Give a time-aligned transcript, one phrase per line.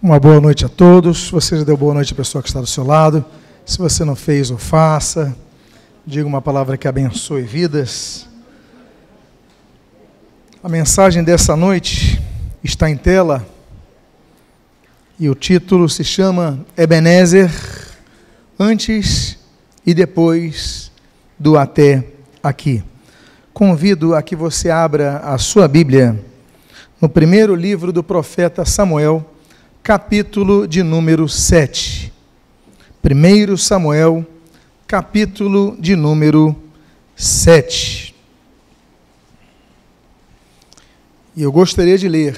[0.00, 1.28] Uma boa noite a todos.
[1.28, 3.24] Você já deu boa noite à pessoa que está do seu lado.
[3.66, 5.36] Se você não fez, o faça.
[6.06, 8.28] Diga uma palavra que abençoe vidas.
[10.62, 12.22] A mensagem dessa noite
[12.62, 13.44] está em tela
[15.18, 17.50] e o título se chama Ebenezer
[18.56, 19.36] antes
[19.84, 20.92] e depois
[21.36, 22.04] do até
[22.40, 22.84] aqui.
[23.52, 26.24] Convido a que você abra a sua Bíblia
[27.00, 29.28] no primeiro livro do profeta Samuel,
[29.88, 32.12] capítulo de número 7.
[33.02, 34.26] 1 Samuel,
[34.86, 36.54] capítulo de número
[37.16, 38.14] 7.
[41.34, 42.36] E eu gostaria de ler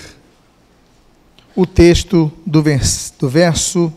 [1.57, 3.93] o texto do verso, do verso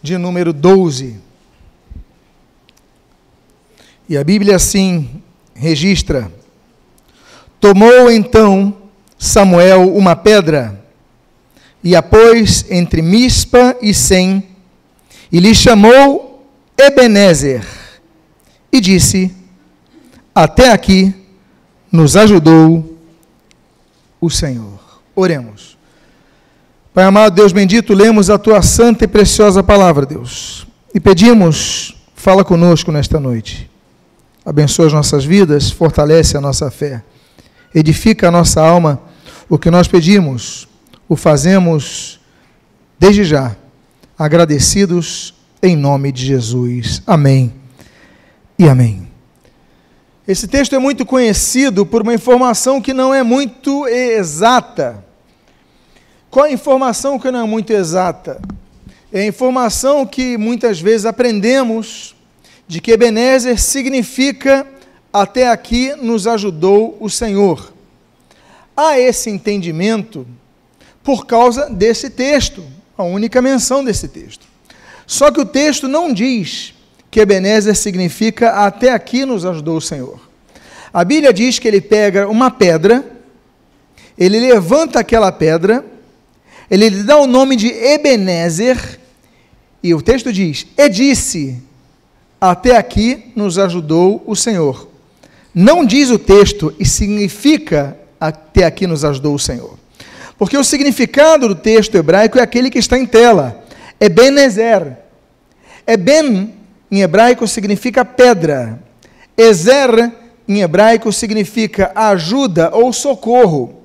[0.00, 1.16] de número 12.
[4.08, 5.20] E a Bíblia assim
[5.56, 6.32] registra:
[7.58, 8.76] Tomou então
[9.18, 10.81] Samuel uma pedra
[11.82, 14.46] e a pôs entre Mispa e Sem,
[15.30, 16.46] e lhe chamou
[16.78, 17.64] Ebenezer,
[18.70, 19.34] e disse:
[20.34, 21.14] Até aqui
[21.90, 22.98] nos ajudou
[24.20, 24.80] o Senhor.
[25.14, 25.76] Oremos.
[26.94, 32.44] Pai amado, Deus bendito, lemos a tua santa e preciosa palavra, Deus, e pedimos, fala
[32.44, 33.70] conosco nesta noite.
[34.44, 37.02] Abençoa as nossas vidas, fortalece a nossa fé,
[37.74, 39.00] edifica a nossa alma
[39.48, 40.68] o que nós pedimos,
[41.08, 42.20] o fazemos
[42.98, 43.56] desde já,
[44.18, 47.02] agradecidos em nome de Jesus.
[47.06, 47.52] Amém
[48.58, 49.08] e amém.
[50.26, 55.04] Esse texto é muito conhecido por uma informação que não é muito exata.
[56.30, 58.40] Qual a informação que não é muito exata?
[59.12, 62.14] É a informação que muitas vezes aprendemos
[62.68, 64.66] de que Ebenezer significa
[65.12, 67.72] até aqui nos ajudou o Senhor.
[68.76, 70.26] Há esse entendimento
[71.02, 72.64] por causa desse texto,
[72.96, 74.46] a única menção desse texto.
[75.06, 76.74] Só que o texto não diz
[77.10, 80.20] que Ebenezer significa até aqui nos ajudou o Senhor.
[80.92, 83.04] A Bíblia diz que ele pega uma pedra,
[84.16, 85.84] ele levanta aquela pedra,
[86.70, 89.00] ele lhe dá o nome de Ebenezer,
[89.82, 91.60] e o texto diz: E disse,
[92.40, 94.88] até aqui nos ajudou o Senhor.
[95.54, 99.78] Não diz o texto e significa até aqui nos ajudou o Senhor.
[100.42, 103.64] Porque o significado do texto hebraico é aquele que está em tela.
[104.00, 104.98] É Benezer.
[105.86, 106.52] É Ben,
[106.90, 108.82] em hebraico, significa pedra.
[109.38, 110.12] Ezer,
[110.48, 113.82] em hebraico, significa ajuda ou socorro.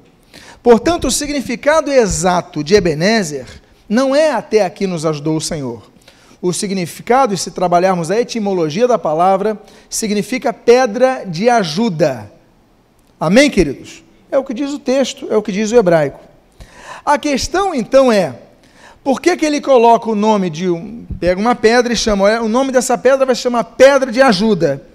[0.64, 3.46] Portanto, o significado exato de Ebenezer
[3.88, 5.84] não é até aqui nos ajudou o Senhor.
[6.42, 12.32] O significado, se trabalharmos a etimologia da palavra, significa pedra de ajuda.
[13.20, 14.04] Amém, queridos?
[14.32, 16.26] É o que diz o texto, é o que diz o hebraico.
[17.08, 18.36] A questão então é:
[19.02, 21.06] por que, que ele coloca o nome de um.
[21.18, 22.42] Pega uma pedra e chama.
[22.42, 24.86] O nome dessa pedra vai chamar Pedra de Ajuda.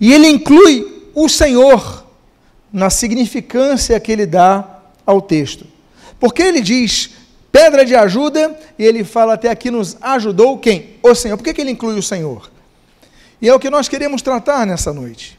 [0.00, 2.06] E ele inclui o Senhor
[2.72, 5.66] na significância que ele dá ao texto.
[6.18, 7.10] Porque ele diz
[7.52, 10.94] pedra de ajuda e ele fala até aqui nos ajudou quem?
[11.02, 11.36] O Senhor.
[11.36, 12.50] Por que, que ele inclui o Senhor?
[13.42, 15.38] E é o que nós queremos tratar nessa noite.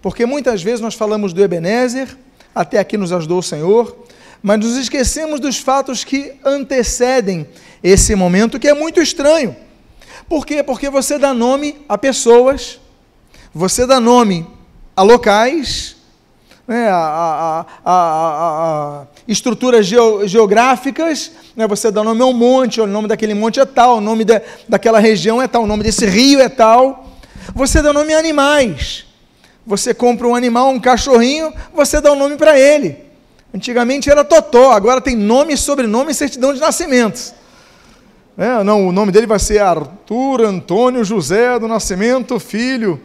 [0.00, 2.16] Porque muitas vezes nós falamos do Ebenezer
[2.54, 3.96] até aqui nos ajudou o Senhor,
[4.42, 7.46] mas nos esquecemos dos fatos que antecedem
[7.82, 9.54] esse momento, que é muito estranho.
[10.28, 10.62] Por quê?
[10.62, 12.80] Porque você dá nome a pessoas,
[13.52, 14.46] você dá nome
[14.94, 15.96] a locais,
[16.66, 22.86] né, a, a, a, a, estruturas geográficas, né, você dá nome a um monte, o
[22.86, 26.06] nome daquele monte é tal, o nome da, daquela região é tal, o nome desse
[26.06, 27.08] rio é tal.
[27.54, 29.04] Você dá nome a animais.
[29.66, 33.09] Você compra um animal, um cachorrinho, você dá o um nome para ele.
[33.52, 37.34] Antigamente era Totó, agora tem nome, sobrenome e certidão de nascimento.
[38.38, 43.00] É, não, o nome dele vai ser Arthur Antônio José do Nascimento Filho.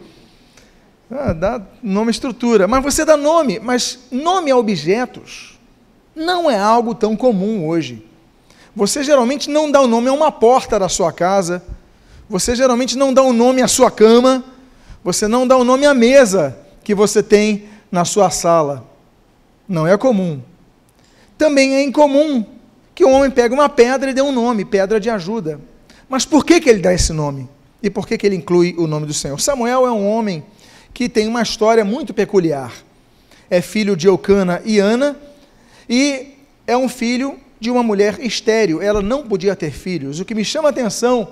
[1.10, 2.66] Ah, dá nome estrutura.
[2.66, 5.58] Mas você dá nome, mas nome a objetos
[6.14, 8.02] não é algo tão comum hoje.
[8.74, 11.62] Você geralmente não dá o nome a uma porta da sua casa.
[12.28, 14.42] Você geralmente não dá o nome à sua cama.
[15.04, 18.84] Você não dá o nome à mesa que você tem na sua sala.
[19.68, 20.40] Não é comum.
[21.36, 22.44] Também é incomum
[22.94, 25.60] que o homem pegue uma pedra e dê um nome, pedra de ajuda.
[26.08, 27.48] Mas por que, que ele dá esse nome?
[27.82, 29.40] E por que, que ele inclui o nome do Senhor?
[29.40, 30.44] Samuel é um homem
[30.94, 32.72] que tem uma história muito peculiar.
[33.50, 35.16] É filho de Eucana e Ana,
[35.88, 36.34] e
[36.66, 38.80] é um filho de uma mulher estéril.
[38.80, 40.20] Ela não podia ter filhos.
[40.20, 41.28] O que me chama a atenção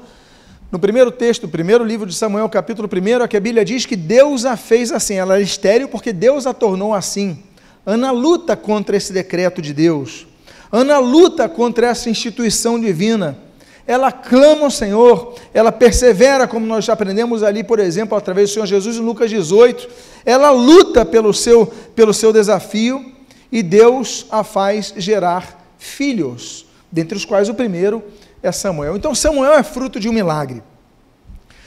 [0.71, 3.97] no primeiro texto, primeiro livro de Samuel, capítulo 1, é que a Bíblia diz que
[3.97, 5.15] Deus a fez assim.
[5.15, 7.43] Ela é estéril porque Deus a tornou assim.
[7.87, 10.27] Ana luta contra esse decreto de Deus.
[10.73, 13.39] Ana luta contra essa instituição divina.
[13.87, 18.55] Ela clama ao Senhor, ela persevera, como nós já aprendemos ali, por exemplo, através do
[18.55, 19.89] Senhor Jesus em Lucas 18.
[20.25, 23.13] Ela luta pelo seu, pelo seu desafio
[23.53, 28.03] e Deus a faz gerar filhos, dentre os quais o primeiro
[28.43, 28.97] é Samuel.
[28.97, 30.63] Então, Samuel é fruto de um milagre.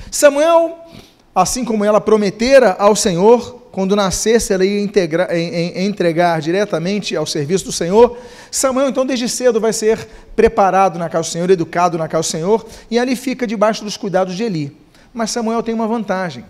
[0.10, 0.78] Samuel,
[1.36, 7.66] assim como ela prometera ao Senhor, quando nascesse ela ia integrar, entregar diretamente ao serviço
[7.66, 8.18] do Senhor,
[8.50, 12.32] Samuel então desde cedo vai ser preparado na casa do Senhor, educado na casa do
[12.32, 14.76] Senhor, e ali fica debaixo dos cuidados de Eli.
[15.14, 16.44] Mas Samuel tem uma vantagem.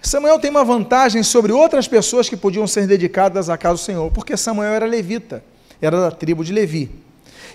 [0.00, 4.10] Samuel tem uma vantagem sobre outras pessoas que podiam ser dedicadas à casa do Senhor,
[4.10, 5.44] porque Samuel era levita,
[5.82, 6.90] era da tribo de Levi.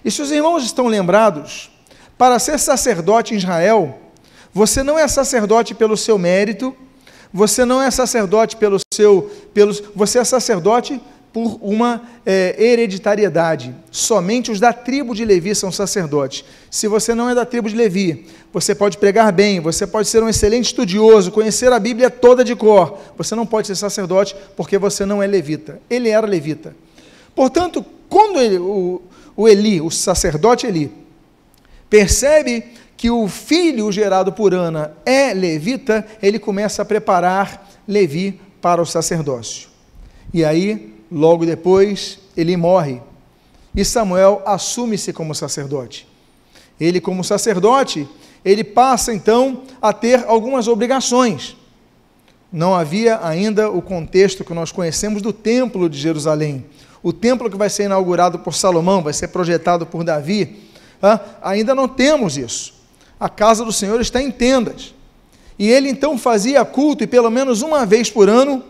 [0.05, 1.71] E se os irmãos estão lembrados,
[2.15, 3.97] para ser sacerdote em Israel,
[4.53, 6.77] você não é sacerdote pelo seu mérito,
[7.33, 10.99] você não é sacerdote pelo seu, pelos, você é sacerdote
[11.33, 13.75] por uma é, hereditariedade.
[13.91, 16.43] Somente os da tribo de Levi são sacerdotes.
[16.71, 20.23] Se você não é da tribo de Levi, você pode pregar bem, você pode ser
[20.23, 22.97] um excelente estudioso, conhecer a Bíblia toda de cor.
[23.17, 25.79] Você não pode ser sacerdote porque você não é levita.
[25.89, 26.75] Ele era levita.
[27.35, 29.01] Portanto, quando ele, o,
[29.35, 30.91] o Eli, o sacerdote Eli,
[31.87, 32.63] percebe
[32.97, 38.85] que o filho gerado por Ana é levita, ele começa a preparar Levi para o
[38.85, 39.69] sacerdócio.
[40.33, 42.99] E aí, logo depois, ele morre.
[43.75, 46.07] E Samuel assume-se como sacerdote.
[46.81, 48.09] Ele, como sacerdote,
[48.43, 51.55] ele passa então a ter algumas obrigações.
[52.51, 56.65] Não havia ainda o contexto que nós conhecemos do Templo de Jerusalém.
[57.03, 60.63] O templo que vai ser inaugurado por Salomão, vai ser projetado por Davi.
[61.43, 62.76] ainda não temos isso
[63.19, 64.93] a casa do Senhor está em tendas.
[65.57, 68.63] E ele então fazia culto, e pelo menos uma vez por ano,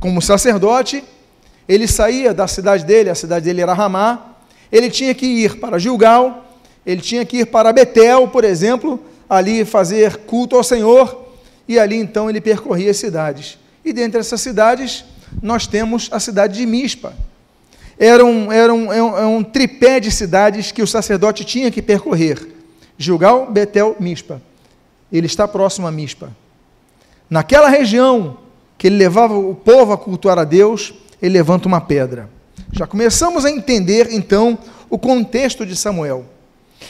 [0.00, 1.04] como sacerdote,
[1.68, 4.34] ele saía da cidade dele, a cidade dele era Ramá,
[4.70, 6.44] ele tinha que ir para Gilgal,
[6.84, 9.00] ele tinha que ir para Betel, por exemplo,
[9.30, 11.30] ali fazer culto ao Senhor,
[11.68, 13.58] e ali então ele percorria as cidades.
[13.84, 15.04] E dentre essas cidades,
[15.40, 17.14] nós temos a cidade de Mispa.
[17.98, 21.80] Era um, era um, é é um tripé de cidades que o sacerdote tinha que
[21.80, 22.48] percorrer.
[23.02, 24.40] Gilgal, Betel, Mispa.
[25.10, 26.30] Ele está próximo a Mispa.
[27.28, 28.38] Naquela região
[28.78, 32.28] que ele levava o povo a cultuar a Deus, ele levanta uma pedra.
[32.72, 34.58] Já começamos a entender então
[34.88, 36.24] o contexto de Samuel.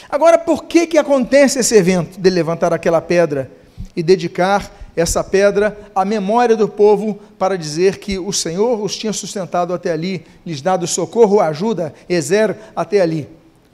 [0.09, 3.51] Agora, por que que acontece esse evento de levantar aquela pedra
[3.95, 9.13] e dedicar essa pedra à memória do povo para dizer que o Senhor os tinha
[9.13, 13.29] sustentado até ali, lhes dado socorro, ajuda, exer até ali?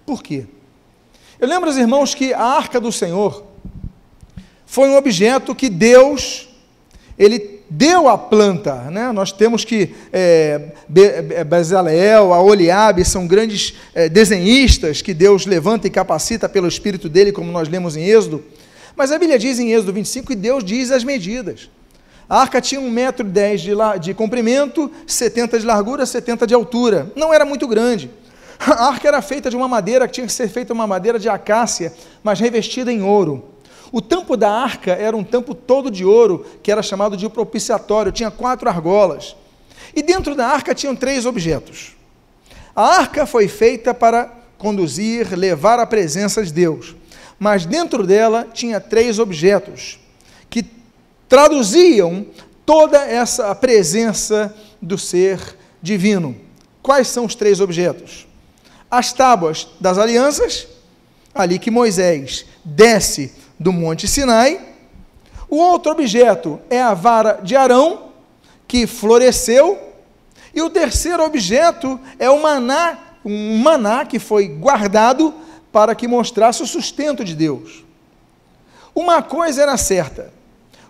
[0.06, 0.46] Por quê?
[1.40, 3.44] Eu lembro, irmãos, que a arca do Senhor
[4.67, 6.49] foi um objeto que Deus,
[7.17, 9.12] ele deu à planta, né?
[9.12, 10.73] Nós temos que é,
[11.44, 17.31] Bezaleel, a Oliabe são grandes é, desenhistas que Deus levanta e capacita pelo Espírito dele,
[17.31, 18.44] como nós lemos em Êxodo.
[18.96, 21.70] Mas a Bíblia diz em Êxodo 25 que Deus diz as medidas.
[22.29, 27.12] A arca tinha 1,10m de, de comprimento, 70 de largura, 70 de altura.
[27.14, 28.11] Não era muito grande.
[28.61, 31.29] A arca era feita de uma madeira que tinha que ser feita uma madeira de
[31.29, 33.45] acácia, mas revestida em ouro.
[33.91, 38.13] O tampo da arca era um tampo todo de ouro, que era chamado de propiciatório,
[38.13, 39.35] tinha quatro argolas.
[39.95, 41.97] E dentro da arca tinham três objetos.
[42.77, 46.95] A arca foi feita para conduzir, levar a presença de Deus.
[47.39, 49.99] Mas dentro dela tinha três objetos
[50.50, 50.67] que
[51.29, 52.27] traduziam
[52.67, 56.37] toda essa presença do ser divino.
[56.83, 58.27] Quais são os três objetos?
[58.90, 60.66] As tábuas das alianças,
[61.35, 64.61] ali que Moisés desce do Monte Sinai.
[65.49, 68.09] O outro objeto é a vara de Arão,
[68.66, 69.78] que floresceu.
[70.54, 75.35] E o terceiro objeto é o maná, um maná que foi guardado
[75.71, 77.85] para que mostrasse o sustento de Deus.
[78.95, 80.33] Uma coisa era certa: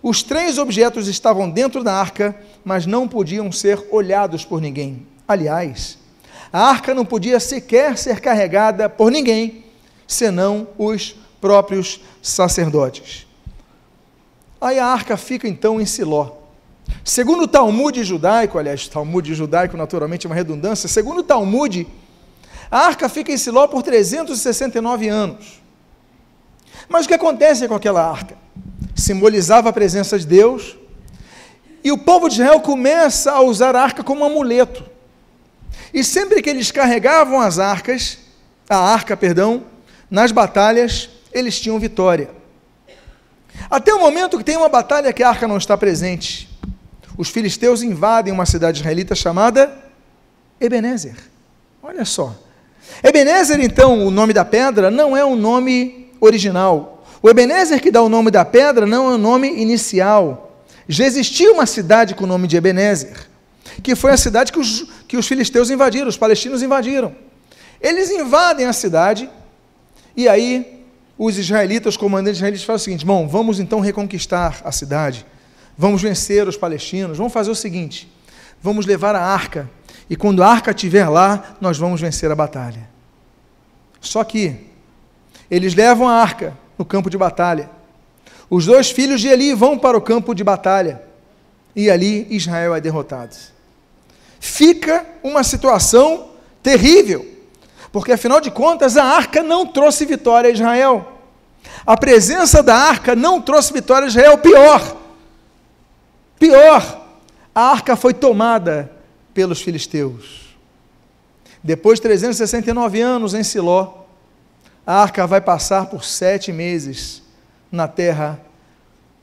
[0.03, 5.07] os três objetos estavam dentro da arca, mas não podiam ser olhados por ninguém.
[5.27, 5.99] Aliás,
[6.53, 9.65] a arca não podia sequer ser carregada por ninguém,
[10.07, 13.27] senão os próprios sacerdotes.
[14.61, 16.33] Aí a arca fica então em Siló.
[17.05, 21.87] Segundo o Talmud judaico, aliás, Talmud judaico naturalmente é uma redundância, segundo o Talmud,
[22.71, 25.63] a arca fica em Siló por 369 anos.
[26.89, 28.37] Mas o que acontece com aquela arca?
[28.95, 30.77] Simbolizava a presença de Deus,
[31.85, 34.85] e o povo de Israel começa a usar a arca como amuleto.
[35.93, 38.19] E sempre que eles carregavam as arcas,
[38.69, 39.65] a arca, perdão,
[40.11, 42.31] nas batalhas, eles tinham vitória.
[43.71, 46.49] Até o momento que tem uma batalha que a arca não está presente.
[47.17, 49.77] Os filisteus invadem uma cidade israelita chamada
[50.61, 51.17] Ebenezer.
[51.83, 52.35] Olha só.
[53.03, 57.05] Ebenezer, então, o nome da pedra, não é um nome original.
[57.23, 60.63] O Ebenezer que dá o nome da pedra não é o nome inicial.
[60.89, 63.28] Já existia uma cidade com o nome de Ebenezer,
[63.83, 67.15] que foi a cidade que os, que os filisteus invadiram, os palestinos invadiram.
[67.81, 69.31] Eles invadem a cidade,
[70.17, 70.85] e aí
[71.17, 75.25] os israelitas, os comandantes israelitas, falam o seguinte: bom, vamos então reconquistar a cidade,
[75.77, 78.11] vamos vencer os palestinos, vamos fazer o seguinte:
[78.61, 79.71] vamos levar a arca,
[80.11, 82.89] e quando a arca estiver lá, nós vamos vencer a batalha.
[84.01, 84.57] Só que
[85.51, 87.71] eles levam a arca no campo de batalha.
[88.51, 91.03] Os dois filhos de Eli vão para o campo de batalha
[91.77, 93.37] e ali Israel é derrotado.
[94.41, 96.31] Fica uma situação
[96.63, 97.27] terrível,
[97.91, 101.19] porque afinal de contas a arca não trouxe vitória a Israel.
[101.85, 104.39] A presença da arca não trouxe vitória a Israel.
[104.39, 104.97] Pior,
[106.39, 107.07] pior,
[107.55, 108.93] a arca foi tomada
[109.35, 110.57] pelos filisteus.
[111.63, 114.05] Depois de 369 anos em Siló,
[114.87, 117.23] a arca vai passar por sete meses
[117.71, 118.41] na terra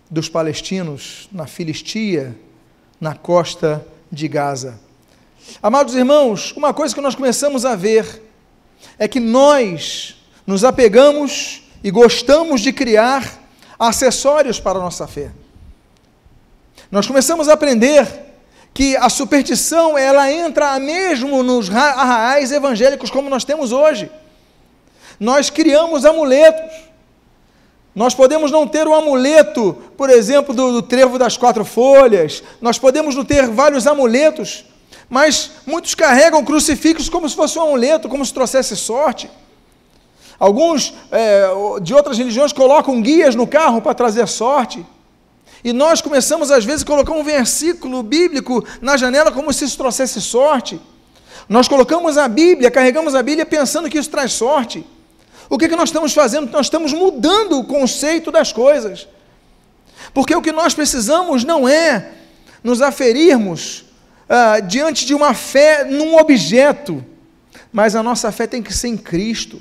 [0.10, 2.36] dos palestinos, na Filistia,
[3.00, 4.80] na costa de Gaza.
[5.62, 8.24] Amados irmãos, uma coisa que nós começamos a ver
[8.98, 13.42] é que nós nos apegamos e gostamos de criar
[13.78, 15.32] acessórios para a nossa fé.
[16.92, 18.08] Nós começamos a aprender
[18.74, 24.12] que a superstição ela entra mesmo nos arraiais evangélicos como nós temos hoje.
[25.20, 26.86] Nós criamos amuletos.
[27.96, 32.78] Nós podemos não ter o amuleto, por exemplo, do, do trevo das quatro folhas, nós
[32.78, 34.66] podemos não ter vários amuletos,
[35.10, 39.30] mas muitos carregam crucifixos como se fosse um amuleto, como se trouxesse sorte.
[40.40, 41.48] Alguns é,
[41.82, 44.86] de outras religiões colocam guias no carro para trazer sorte.
[45.64, 49.78] E nós começamos, às vezes, a colocar um versículo bíblico na janela como se isso
[49.78, 50.80] trouxesse sorte.
[51.48, 54.86] Nós colocamos a Bíblia, carregamos a Bíblia pensando que isso traz sorte.
[55.50, 56.52] O que, que nós estamos fazendo?
[56.52, 59.08] Nós estamos mudando o conceito das coisas.
[60.14, 62.12] Porque o que nós precisamos não é
[62.64, 63.85] nos aferirmos
[64.28, 67.04] ah, diante de uma fé num objeto,
[67.72, 69.60] mas a nossa fé tem que ser em Cristo.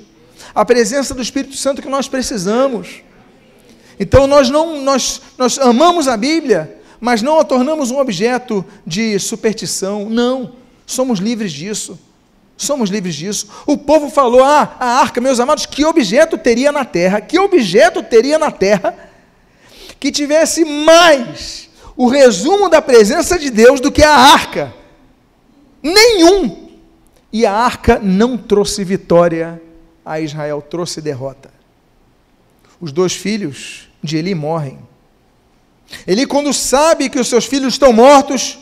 [0.53, 3.01] A presença do Espírito Santo que nós precisamos.
[3.99, 9.19] Então nós não nós, nós amamos a Bíblia, mas não a tornamos um objeto de
[9.19, 10.09] superstição.
[10.09, 10.53] Não,
[10.85, 11.99] somos livres disso.
[12.57, 13.49] Somos livres disso.
[13.65, 17.19] O povo falou: ah, a arca, meus amados, que objeto teria na terra?
[17.19, 18.95] Que objeto teria na terra
[19.99, 24.73] que tivesse mais o resumo da presença de Deus do que a arca?
[25.81, 26.69] Nenhum.
[27.31, 29.61] E a arca não trouxe vitória
[30.05, 31.51] a Israel, trouxe derrota.
[32.79, 34.79] Os dois filhos de Eli morrem.
[36.05, 38.57] Ele, quando sabe que os seus filhos estão mortos,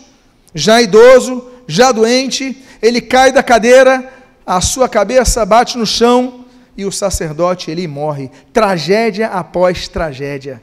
[0.54, 4.12] já idoso, já doente, ele cai da cadeira,
[4.46, 6.46] a sua cabeça bate no chão
[6.78, 8.30] e o sacerdote ele morre.
[8.52, 10.62] Tragédia após tragédia.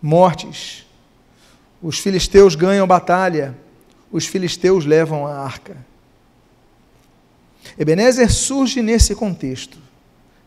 [0.00, 0.81] Mortes.
[1.82, 3.56] Os filisteus ganham batalha.
[4.10, 5.76] Os filisteus levam a arca.
[7.78, 9.78] Ebenezer surge nesse contexto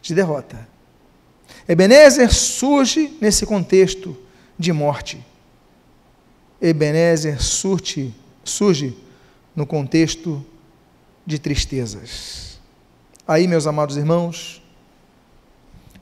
[0.02, 0.68] de derrota.
[1.68, 4.16] Ebenezer surge nesse contexto
[4.58, 5.24] de morte.
[6.62, 8.14] Ebenezer surge,
[8.44, 8.96] surge
[9.56, 10.46] no contexto
[11.26, 12.60] de tristezas.
[13.28, 14.62] Aí, meus amados irmãos,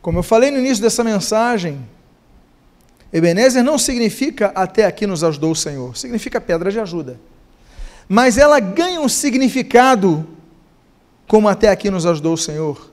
[0.01, 1.87] como eu falei no início dessa mensagem,
[3.13, 7.19] Ebenezer não significa até aqui nos ajudou o Senhor, significa pedra de ajuda.
[8.09, 10.27] Mas ela ganha um significado
[11.27, 12.91] como até aqui nos ajudou o Senhor.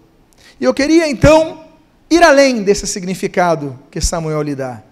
[0.61, 1.65] E eu queria então
[2.11, 4.83] ir além desse significado que Samuel lhe dá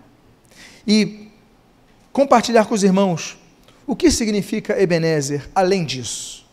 [0.86, 1.28] e
[2.10, 3.36] compartilhar com os irmãos
[3.86, 6.46] o que significa Ebenezer além disso.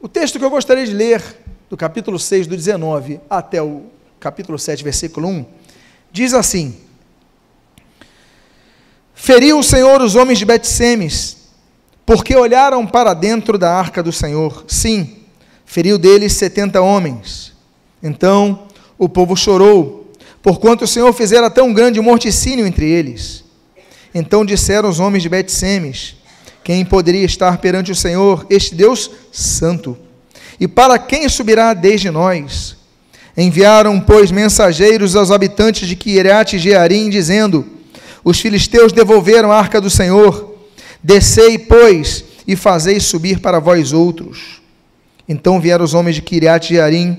[0.00, 1.22] O texto que eu gostaria de ler,
[1.68, 3.86] do capítulo 6, do 19 até o
[4.20, 5.44] capítulo 7, versículo 1,
[6.12, 6.89] diz assim:
[9.22, 11.36] Feriu o Senhor os homens de Bet-Semes,
[12.06, 14.64] porque olharam para dentro da arca do Senhor.
[14.66, 15.18] Sim,
[15.66, 17.52] feriu deles setenta homens.
[18.02, 18.62] Então
[18.98, 20.10] o povo chorou,
[20.42, 23.44] porquanto o Senhor fizera tão grande morticínio entre eles.
[24.14, 26.16] Então disseram os homens de Bet-Semes:
[26.64, 29.98] quem poderia estar perante o Senhor, este Deus santo?
[30.58, 32.74] E para quem subirá desde nós?
[33.36, 37.79] Enviaram, pois, mensageiros aos habitantes de Kiriat Jearim, dizendo:
[38.24, 40.54] Os filisteus devolveram a arca do Senhor.
[41.02, 44.60] Descei, pois, e fazei subir para vós outros.
[45.28, 47.16] Então vieram os homens de Kiriat Jearim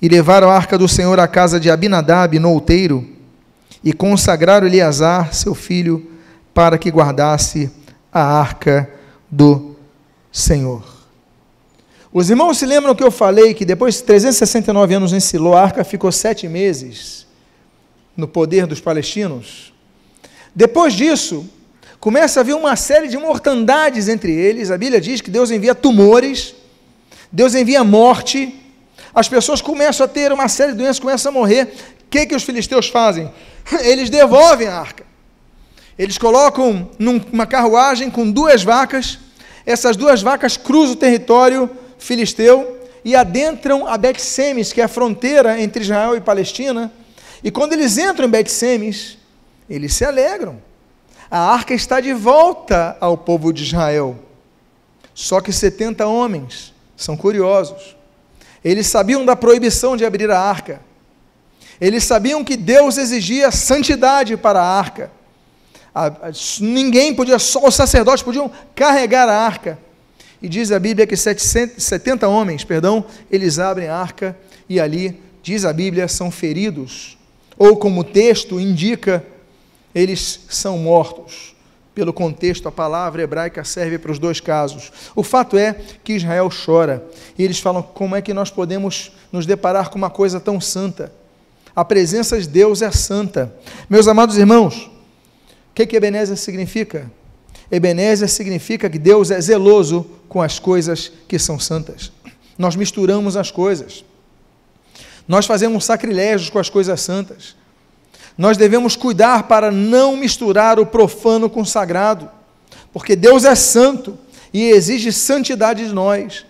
[0.00, 3.06] e levaram a arca do Senhor à casa de Abinadab, no outeiro,
[3.82, 6.10] e consagraram Eleazar, seu filho,
[6.54, 7.70] para que guardasse
[8.10, 8.88] a arca
[9.30, 9.76] do
[10.32, 10.82] Senhor.
[12.10, 15.62] Os irmãos se lembram que eu falei que depois de 369 anos em Silo, a
[15.62, 17.26] arca ficou sete meses
[18.16, 19.73] no poder dos palestinos?
[20.54, 21.48] Depois disso,
[21.98, 24.70] começa a haver uma série de mortandades entre eles.
[24.70, 26.54] A Bíblia diz que Deus envia tumores,
[27.32, 28.54] Deus envia morte,
[29.14, 31.64] as pessoas começam a ter uma série de doenças, começam a morrer.
[32.02, 33.32] O que, que os filisteus fazem?
[33.82, 35.04] Eles devolvem a arca.
[35.98, 39.18] Eles colocam numa carruagem com duas vacas,
[39.64, 45.60] essas duas vacas cruzam o território filisteu e adentram a Bet-Semes, que é a fronteira
[45.60, 46.92] entre Israel e Palestina.
[47.42, 49.16] E quando eles entram em Bet-Semes,
[49.68, 50.60] eles se alegram.
[51.30, 54.18] A arca está de volta ao povo de Israel.
[55.14, 57.96] Só que 70 homens são curiosos.
[58.64, 60.80] Eles sabiam da proibição de abrir a arca.
[61.80, 65.10] Eles sabiam que Deus exigia santidade para a arca.
[66.60, 69.78] ninguém podia, só os sacerdotes podiam carregar a arca.
[70.40, 74.36] E diz a Bíblia que 70 homens, perdão, eles abrem a arca
[74.68, 77.16] e ali, diz a Bíblia, são feridos.
[77.56, 79.24] Ou como o texto indica,
[79.94, 81.54] eles são mortos.
[81.94, 84.90] Pelo contexto, a palavra hebraica serve para os dois casos.
[85.14, 87.06] O fato é que Israel chora.
[87.38, 91.12] E eles falam: como é que nós podemos nos deparar com uma coisa tão santa?
[91.74, 93.54] A presença de Deus é santa.
[93.88, 94.90] Meus amados irmãos,
[95.70, 97.10] o que, que Ebenezer significa?
[97.70, 102.12] Ebenezer significa que Deus é zeloso com as coisas que são santas.
[102.58, 104.04] Nós misturamos as coisas.
[105.26, 107.56] Nós fazemos sacrilégios com as coisas santas.
[108.36, 112.28] Nós devemos cuidar para não misturar o profano com o sagrado,
[112.92, 114.18] porque Deus é santo
[114.52, 116.44] e exige santidade de nós.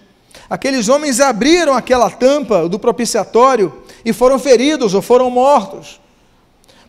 [0.48, 6.00] Aqueles homens abriram aquela tampa do propiciatório e foram feridos ou foram mortos.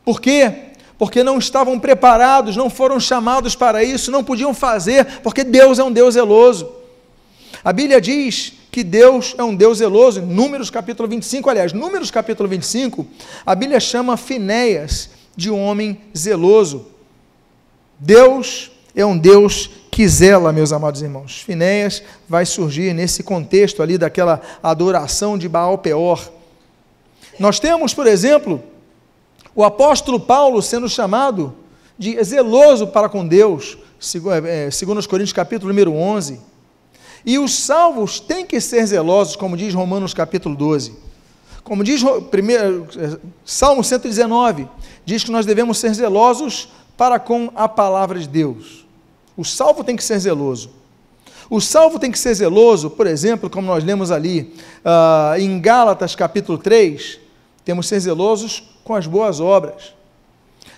[0.03, 0.53] Por quê?
[0.97, 5.83] Porque não estavam preparados, não foram chamados para isso, não podiam fazer, porque Deus é
[5.83, 6.69] um Deus zeloso.
[7.63, 10.19] A Bíblia diz que Deus é um Deus zeloso.
[10.19, 13.07] Em Números capítulo 25, aliás, Números capítulo 25,
[13.45, 16.87] a Bíblia chama Finéias de um homem zeloso.
[17.97, 21.41] Deus é um Deus que zela, meus amados irmãos.
[21.41, 26.29] Finéias vai surgir nesse contexto ali daquela adoração de Baal Peor.
[27.39, 28.61] Nós temos, por exemplo,
[29.55, 31.55] o apóstolo Paulo sendo chamado
[31.97, 33.77] de zeloso para com Deus,
[34.43, 36.54] é, segundo os Coríntios capítulo número 11.
[37.25, 40.93] E os salvos têm que ser zelosos, como diz Romanos capítulo 12.
[41.63, 44.67] Como diz primeiro, eh, Salmo 119,
[45.03, 48.85] diz que nós devemos ser zelosos para com a palavra de Deus.
[49.35, 50.69] O salvo tem que ser zeloso.
[51.49, 56.15] O salvo tem que ser zeloso, por exemplo, como nós lemos ali uh, em Gálatas
[56.15, 57.19] capítulo 3,
[57.63, 59.95] temos que ser zelosos com as boas obras.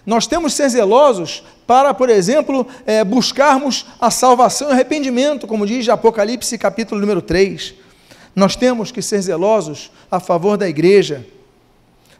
[0.06, 5.67] Nós temos que ser zelosos para, por exemplo, é, buscarmos a salvação e arrependimento, como
[5.67, 7.73] diz Apocalipse capítulo número 3.
[8.34, 11.26] Nós temos que ser zelosos a favor da igreja.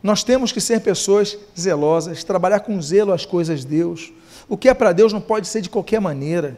[0.04, 4.12] Nós temos que ser pessoas zelosas, trabalhar com zelo as coisas de Deus.
[4.50, 6.58] O que é para Deus não pode ser de qualquer maneira.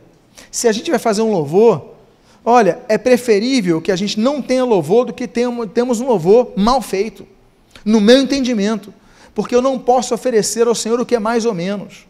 [0.51, 1.93] Se a gente vai fazer um louvor,
[2.43, 6.81] olha, é preferível que a gente não tenha louvor do que temos um louvor mal
[6.81, 7.27] feito,
[7.85, 8.93] no meu entendimento
[9.39, 12.05] porque eu não posso oferecer ao Senhor o que é mais ou menos.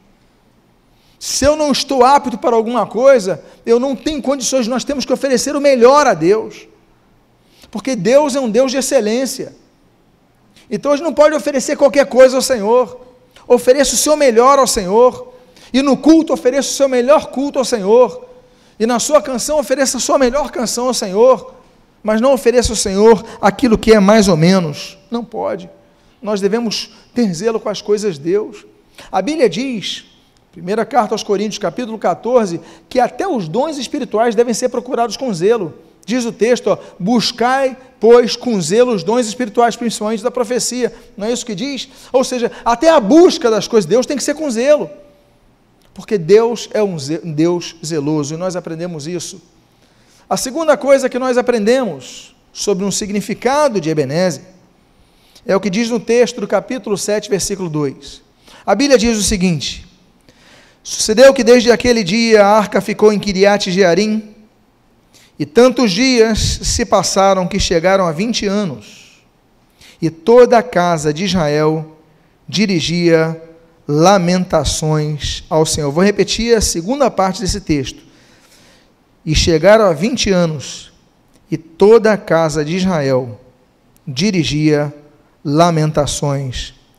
[1.19, 5.13] Se eu não estou apto para alguma coisa, eu não tenho condições, nós temos que
[5.13, 6.67] oferecer o melhor a Deus.
[7.69, 9.55] Porque Deus é um Deus de excelência.
[10.71, 12.99] Então a gente não pode oferecer qualquer coisa ao Senhor.
[13.47, 15.31] Ofereça o seu melhor ao Senhor.
[15.71, 18.25] E no culto ofereça o seu melhor culto ao Senhor.
[18.79, 21.53] E na sua canção ofereça a sua melhor canção ao Senhor.
[22.01, 24.97] Mas não ofereça ao Senhor aquilo que é mais ou menos.
[25.11, 25.69] Não pode.
[26.21, 28.65] Nós devemos ter zelo com as coisas de Deus.
[29.11, 30.05] A Bíblia diz,
[30.51, 35.33] primeira carta aos Coríntios, capítulo 14, que até os dons espirituais devem ser procurados com
[35.33, 35.73] zelo.
[36.05, 40.91] Diz o texto, ó, buscai, pois, com zelo os dons espirituais, principalmente da profecia.
[41.15, 41.87] Não é isso que diz?
[42.11, 44.89] Ou seja, até a busca das coisas de Deus tem que ser com zelo.
[45.93, 49.41] Porque Deus é um Deus zeloso e nós aprendemos isso.
[50.29, 54.43] A segunda coisa que nós aprendemos sobre um significado de Ebenezer
[55.45, 58.21] é o que diz no texto do capítulo 7, versículo 2.
[58.65, 59.87] A Bíblia diz o seguinte:
[60.83, 64.35] Sucedeu que desde aquele dia a arca ficou em Kiriat Jearim,
[65.37, 69.21] e tantos dias se passaram que chegaram a vinte anos,
[70.01, 71.97] e toda a casa de Israel
[72.47, 73.41] dirigia
[73.87, 75.91] lamentações ao Senhor.
[75.91, 78.03] Vou repetir a segunda parte desse texto.
[79.25, 80.91] E chegaram a vinte anos,
[81.49, 83.39] e toda a casa de Israel
[84.07, 85.08] dirigia lamentações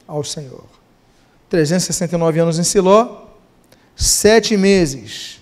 [0.06, 0.64] ao Senhor.
[1.48, 3.26] 369 anos em Siló,
[3.94, 5.40] sete meses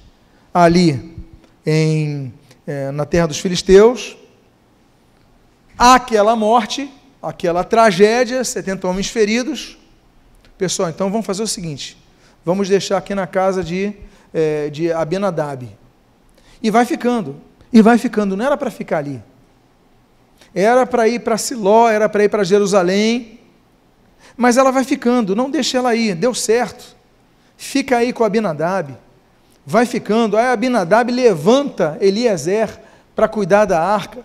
[0.53, 1.17] ali
[1.65, 2.33] em,
[2.67, 4.17] é, na terra dos filisteus,
[5.79, 6.91] aquela morte,
[7.23, 9.79] aquela tragédia, 70 homens feridos.
[10.57, 11.97] Pessoal, então vamos fazer o seguinte:
[12.45, 13.93] vamos deixar aqui na casa de,
[14.35, 15.69] é, de Abenadab.
[16.63, 17.37] E vai ficando,
[17.73, 19.23] e vai ficando, não era para ficar ali.
[20.55, 23.39] Era para ir para Siló, era para ir para Jerusalém,
[24.37, 26.97] mas ela vai ficando, não deixa ela ir, deu certo.
[27.57, 28.97] Fica aí com Abinadab,
[29.67, 30.37] vai ficando.
[30.37, 32.71] Aí Abinadab levanta Eliezer
[33.17, 34.25] para cuidar da arca.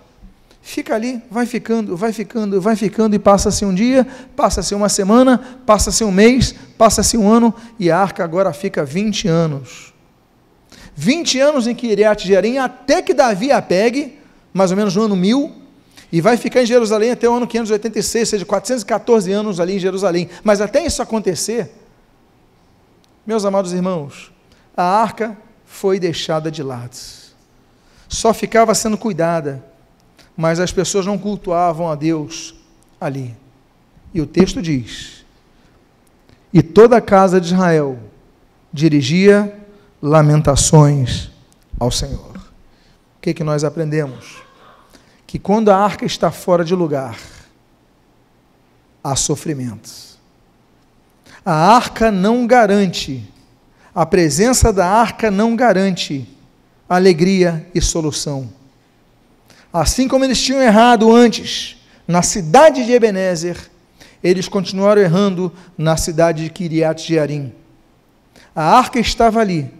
[0.61, 5.59] Fica ali, vai ficando, vai ficando, vai ficando, e passa-se um dia, passa-se uma semana,
[5.65, 9.93] passa-se um mês, passa-se um ano, e a arca agora fica 20 anos.
[10.95, 14.17] 20 anos em Kiriat Jearim, até que Davi a pegue,
[14.53, 15.62] mais ou menos no ano 1000,
[16.13, 19.79] e vai ficar em Jerusalém até o ano 586, ou seja, 414 anos ali em
[19.79, 20.29] Jerusalém.
[20.45, 21.69] Mas até isso acontecer,
[23.27, 24.31] meus amados irmãos,
[24.77, 26.95] a arca foi deixada de lado.
[28.07, 29.73] Só ficava sendo cuidada
[30.35, 32.55] mas as pessoas não cultuavam a Deus
[32.99, 33.35] ali.
[34.13, 35.23] E o texto diz:
[36.51, 37.99] E toda a casa de Israel
[38.71, 39.59] dirigia
[40.01, 41.31] lamentações
[41.79, 42.35] ao Senhor.
[43.17, 44.42] O que, que nós aprendemos?
[45.33, 47.17] Que quando a arca está fora de lugar,
[49.03, 50.19] há sofrimentos.
[51.43, 53.27] A arca não garante,
[53.95, 56.29] a presença da arca não garante
[56.87, 58.47] alegria e solução
[59.73, 63.57] Assim como eles tinham errado antes na cidade de Ebenezer,
[64.23, 67.51] eles continuaram errando na cidade de Kiriat Jearim.
[68.55, 69.73] A arca estava ali,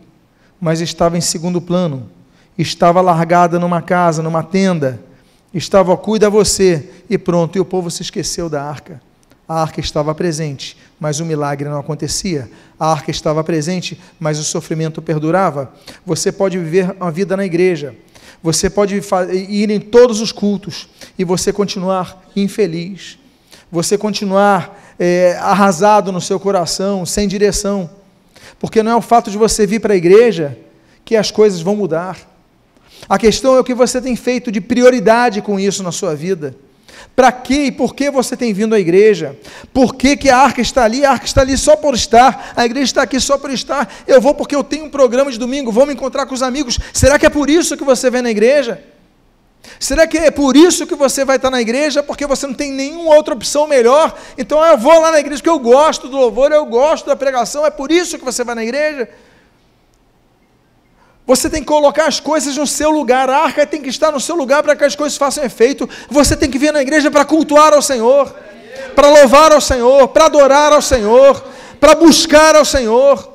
[0.60, 2.10] mas estava em segundo plano.
[2.58, 5.13] Estava largada numa casa, numa tenda.
[5.54, 9.02] Estava, cuida você, e pronto, e o povo se esqueceu da arca.
[9.48, 12.50] A arca estava presente, mas o milagre não acontecia.
[12.80, 15.72] A arca estava presente, mas o sofrimento perdurava.
[16.06, 17.94] Você pode viver uma vida na igreja,
[18.42, 23.18] você pode ir em todos os cultos e você continuar infeliz.
[23.72, 27.90] Você continuar é, arrasado no seu coração, sem direção.
[28.60, 30.58] Porque não é o fato de você vir para a igreja
[31.06, 32.33] que as coisas vão mudar.
[33.14, 36.56] A questão é o que você tem feito de prioridade com isso na sua vida.
[37.16, 39.38] Para que e por que você tem vindo à igreja?
[39.72, 41.06] Por que, que a arca está ali?
[41.06, 43.88] A arca está ali só por estar, a igreja está aqui só por estar.
[44.08, 46.80] Eu vou porque eu tenho um programa de domingo, vou me encontrar com os amigos.
[46.92, 48.84] Será que é por isso que você vem na igreja?
[49.80, 52.02] Será que é por isso que você vai estar na igreja?
[52.02, 54.18] Porque você não tem nenhuma outra opção melhor?
[54.40, 57.64] Então eu vou lá na igreja porque eu gosto do louvor, eu gosto da pregação,
[57.64, 59.08] é por isso que você vai na igreja?
[61.26, 64.20] Você tem que colocar as coisas no seu lugar, a arca tem que estar no
[64.20, 65.90] seu lugar para que as coisas façam efeito.
[66.10, 68.36] Você tem que vir na igreja para cultuar ao Senhor,
[68.94, 71.42] para louvar ao Senhor, para adorar ao Senhor,
[71.80, 73.32] para buscar ao Senhor,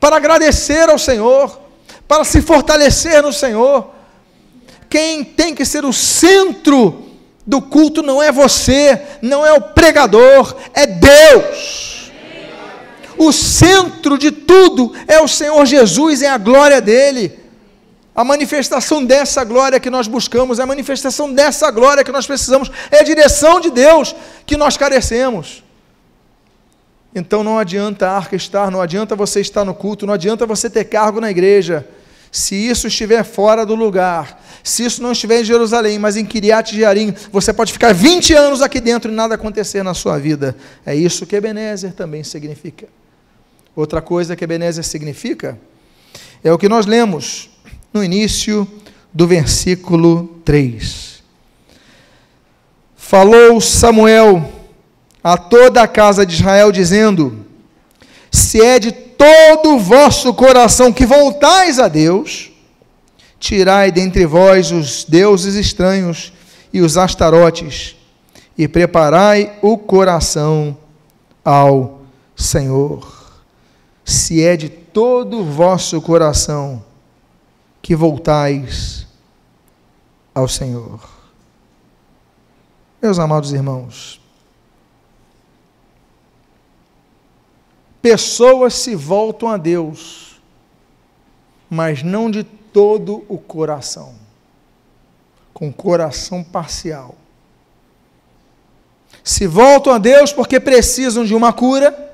[0.00, 1.60] para agradecer ao Senhor,
[2.08, 3.86] para se fortalecer no Senhor.
[4.90, 7.08] Quem tem que ser o centro
[7.46, 12.01] do culto não é você, não é o pregador, é Deus
[13.16, 17.40] o centro de tudo é o Senhor Jesus, é a glória dele.
[18.14, 23.00] A manifestação dessa glória que nós buscamos, a manifestação dessa glória que nós precisamos, é
[23.00, 25.64] a direção de Deus que nós carecemos.
[27.14, 30.68] Então não adianta a arca estar, não adianta você estar no culto, não adianta você
[30.68, 31.86] ter cargo na igreja.
[32.30, 36.74] Se isso estiver fora do lugar, se isso não estiver em Jerusalém, mas em Kiriat
[36.74, 40.56] Jearim, você pode ficar 20 anos aqui dentro e nada acontecer na sua vida.
[40.84, 42.88] É isso que Ebenezer também significa.
[43.74, 45.58] Outra coisa que Ebenezer significa
[46.44, 47.48] é o que nós lemos
[47.92, 48.68] no início
[49.12, 51.22] do versículo 3.
[52.94, 54.52] Falou Samuel
[55.24, 57.46] a toda a casa de Israel, dizendo:
[58.30, 62.50] Se é de todo o vosso coração que voltais a Deus,
[63.40, 66.32] tirai dentre vós os deuses estranhos
[66.72, 67.96] e os astarotes,
[68.56, 70.76] e preparai o coração
[71.42, 72.02] ao
[72.36, 73.21] Senhor
[74.04, 76.84] se é de todo o vosso coração
[77.80, 79.06] que voltais
[80.34, 81.00] ao Senhor.
[83.00, 84.20] Meus amados irmãos,
[88.00, 90.40] pessoas se voltam a Deus,
[91.68, 94.14] mas não de todo o coração,
[95.52, 97.16] com coração parcial.
[99.24, 102.11] Se voltam a Deus porque precisam de uma cura,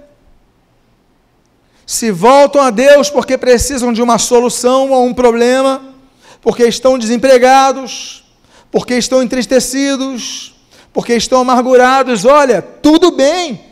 [1.89, 5.95] se voltam a Deus porque precisam de uma solução a um problema,
[6.43, 8.25] porque estão desempregados,
[8.71, 10.55] porque estão entristecidos,
[10.93, 13.65] porque estão amargurados, olha, tudo bem.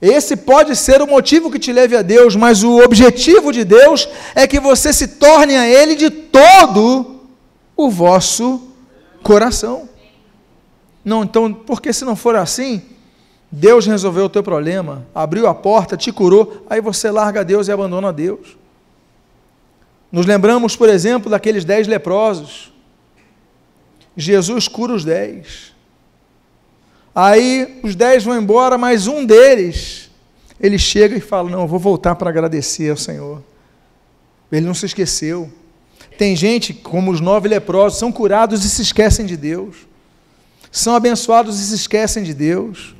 [0.00, 4.08] Esse pode ser o motivo que te leve a Deus, mas o objetivo de Deus
[4.32, 7.22] é que você se torne a Ele de todo
[7.76, 8.68] o vosso
[9.20, 9.88] coração.
[11.04, 12.82] Não, então, porque se não for assim,
[13.56, 17.72] Deus resolveu o teu problema, abriu a porta, te curou, aí você larga Deus e
[17.72, 18.56] abandona Deus.
[20.10, 22.72] Nos lembramos, por exemplo, daqueles dez leprosos.
[24.16, 25.72] Jesus cura os dez.
[27.14, 30.10] Aí os dez vão embora, mas um deles,
[30.60, 33.40] ele chega e fala: Não, eu vou voltar para agradecer ao Senhor.
[34.50, 35.48] Ele não se esqueceu.
[36.18, 39.76] Tem gente, como os nove leprosos, são curados e se esquecem de Deus.
[40.72, 42.93] São abençoados e se esquecem de Deus.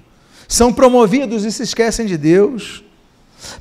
[0.54, 2.84] São promovidos e se esquecem de Deus.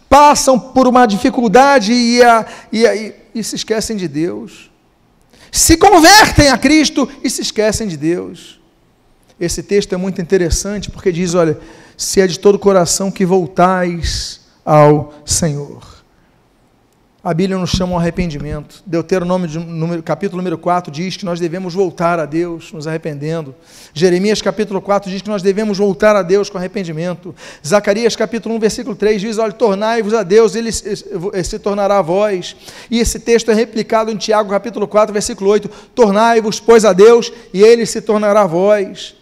[0.07, 4.69] Passam por uma dificuldade e, a, e, a, e, e se esquecem de Deus.
[5.51, 8.59] Se convertem a Cristo e se esquecem de Deus.
[9.39, 11.59] Esse texto é muito interessante porque diz: olha,
[11.97, 16.02] se é de todo o coração que voltais ao Senhor.
[17.23, 18.83] A Bíblia nos chama ao arrependimento.
[18.85, 23.55] Deuteronômio, número, capítulo número 4, diz que nós devemos voltar a Deus nos arrependendo.
[23.93, 27.33] Jeremias, capítulo 4, diz que nós devemos voltar a Deus com arrependimento.
[27.65, 32.57] Zacarias, capítulo 1, versículo 3, diz: Olha, tornai-vos a Deus, ele se tornará a vós.
[32.91, 37.31] E esse texto é replicado em Tiago, capítulo 4, versículo 8: Tornai-vos, pois, a Deus,
[37.53, 39.15] e ele se tornará a vós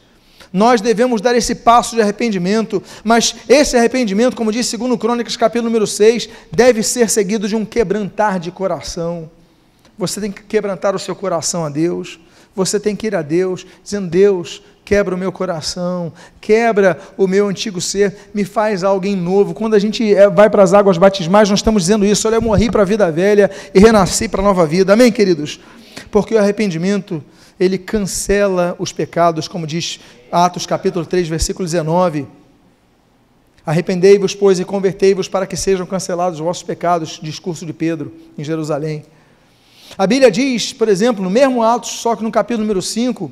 [0.54, 5.70] nós devemos dar esse passo de arrependimento, mas esse arrependimento, como diz segundo Crônicas, capítulo
[5.70, 9.30] número 6, deve ser seguido de um quebrantar de coração.
[9.98, 12.20] Você tem que quebrantar o seu coração a Deus.
[12.56, 16.12] Você tem que ir a Deus, dizendo: Deus, quebra o meu coração,
[16.42, 19.54] quebra o meu antigo ser, me faz alguém novo.
[19.54, 22.42] Quando a gente eh, vai para as águas batismais, nós estamos dizendo isso: olha, eu
[22.42, 24.92] morri para a vida velha e renasci para a nova vida.
[24.92, 25.62] Amém, queridos?
[26.10, 27.24] Porque o arrependimento,
[27.62, 30.00] ele cancela os pecados, como diz
[30.32, 32.26] Atos capítulo 3, versículo 19.
[33.64, 38.44] Arrependei-vos, pois, e convertei-vos para que sejam cancelados os vossos pecados, discurso de Pedro em
[38.44, 39.06] Jerusalém.
[39.96, 43.32] A Bíblia diz, por exemplo, no mesmo Atos, só que no capítulo número 5,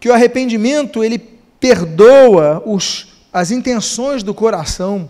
[0.00, 1.20] que o arrependimento ele
[1.60, 5.08] perdoa os, as intenções do coração.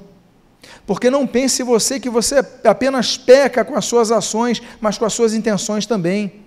[0.86, 5.14] Porque não pense você que você apenas peca com as suas ações, mas com as
[5.14, 6.43] suas intenções também.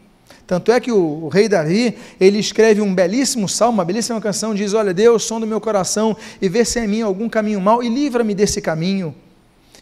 [0.47, 4.55] Tanto é que o, o, rei Davi, ele escreve um belíssimo salmo, uma belíssima canção,
[4.55, 7.59] diz: Olha, Deus, som do meu coração, e vê se é em mim algum caminho
[7.59, 9.13] mau, e livra-me desse caminho.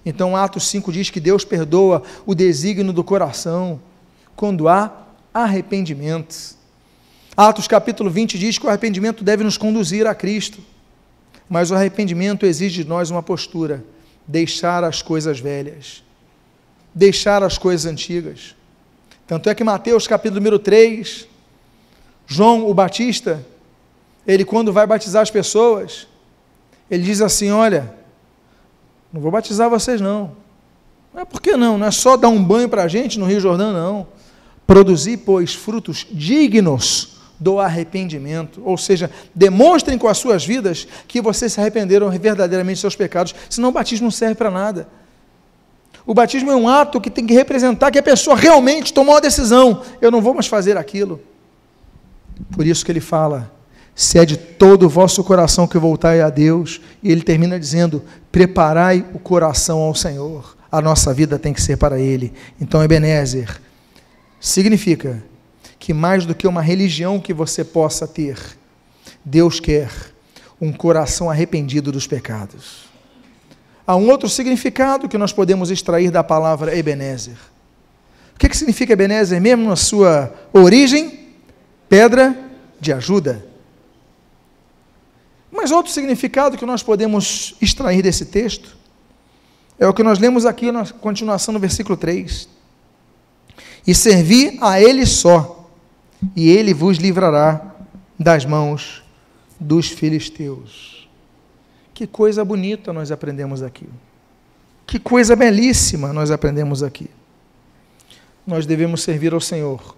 [0.04, 3.80] Então, Atos 5 diz que Deus perdoa o desígnio do coração,
[4.36, 4.92] quando há
[5.32, 6.56] arrependimento.
[7.38, 10.60] Atos capítulo 20 diz que o arrependimento deve nos conduzir a Cristo,
[11.48, 13.84] mas o arrependimento exige de nós uma postura,
[14.26, 16.04] deixar as coisas velhas,
[16.94, 18.56] deixar as coisas antigas
[19.28, 21.28] tanto é que Mateus capítulo número 3,
[22.28, 23.46] João o Batista,
[24.26, 26.08] ele quando vai batizar as pessoas,
[26.90, 27.94] ele diz assim: Olha,
[29.12, 30.36] não vou batizar vocês não.
[31.14, 31.78] Não é por que não?
[31.78, 34.08] Não é só dar um banho para a gente no Rio Jordão, não.
[34.68, 38.62] Produzir, pois, frutos dignos do arrependimento.
[38.66, 43.34] Ou seja, demonstrem com as suas vidas que vocês se arrependeram verdadeiramente dos seus pecados,
[43.50, 44.88] senão o batismo não serve para nada.
[46.06, 49.20] O batismo é um ato que tem que representar que a pessoa realmente tomou a
[49.20, 49.82] decisão.
[50.00, 51.20] Eu não vou mais fazer aquilo.
[52.52, 53.52] Por isso que ele fala:
[53.96, 58.04] se é de todo o vosso coração que voltai a Deus, e ele termina dizendo:
[58.32, 60.56] preparai o coração ao Senhor.
[60.72, 62.34] A nossa vida tem que ser para Ele.
[62.60, 63.62] Então, Ebenezer
[64.40, 65.24] significa
[65.80, 68.38] que mais do que uma religião que você possa ter,
[69.24, 69.90] Deus quer
[70.60, 72.85] um coração arrependido dos pecados.
[73.88, 77.38] Há um outro significado que nós podemos extrair da palavra Ebenezer.
[78.36, 81.30] O que, que significa Ebenezer mesmo na sua origem?
[81.88, 82.36] Pedra
[82.80, 83.46] de ajuda.
[85.52, 88.76] Mas outro significado que nós podemos extrair desse texto
[89.80, 92.50] é o que nós lemos aqui na continuação no versículo 3.
[93.86, 95.70] E servi a Ele só,
[96.36, 97.74] e Ele vos livrará
[98.20, 99.04] das mãos
[99.60, 100.95] dos filisteus.
[101.96, 103.88] Que coisa bonita nós aprendemos aqui.
[104.86, 107.10] Que coisa belíssima nós aprendemos aqui.
[108.46, 109.96] Nós devemos servir ao Senhor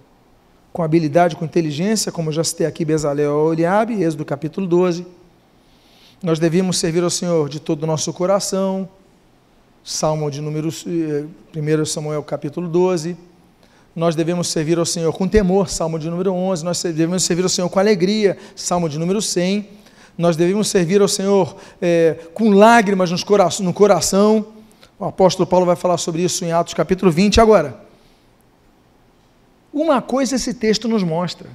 [0.71, 5.07] com habilidade, com inteligência, como já citei aqui Bezalel Oliabe, Êxodo capítulo 12.
[6.21, 8.88] Nós devemos servir ao Senhor de todo o nosso coração,
[9.83, 13.17] Salmo de número 1 Samuel capítulo 12.
[13.95, 16.63] Nós devemos servir ao Senhor com temor, Salmo de número 11.
[16.63, 19.87] Nós devemos servir ao Senhor com alegria, Salmo de número 100
[20.17, 23.12] nós devemos servir ao Senhor é, com lágrimas
[23.60, 24.47] no coração.
[24.99, 27.39] O apóstolo Paulo vai falar sobre isso em Atos capítulo 20.
[27.39, 27.80] Agora,
[29.71, 31.47] uma coisa esse texto nos mostra: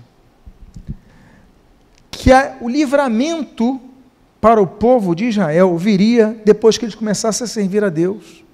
[2.11, 3.81] que o livramento
[4.41, 8.45] para o povo de Israel viria depois que eles começassem a servir a Deus.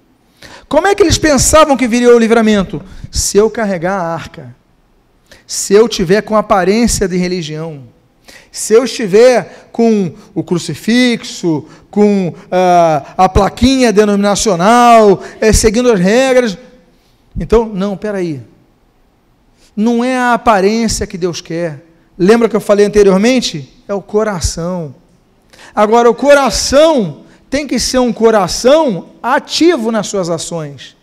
[0.69, 2.83] Como é que eles pensavam que viria o livramento?
[3.11, 4.55] Se eu carregar a arca,
[5.47, 7.85] se eu tiver com aparência de religião,
[8.51, 16.57] Se eu estiver com o crucifixo, com uh, a plaquinha denominacional, é, seguindo as regras.
[17.39, 18.41] Então, não, peraí.
[19.77, 21.85] Não é a aparência que Deus quer.
[22.19, 23.73] Lembra que eu falei anteriormente?
[23.87, 24.95] É o coração.
[25.75, 30.97] Agora, o coração tem que ser um coração ativo nas suas ações,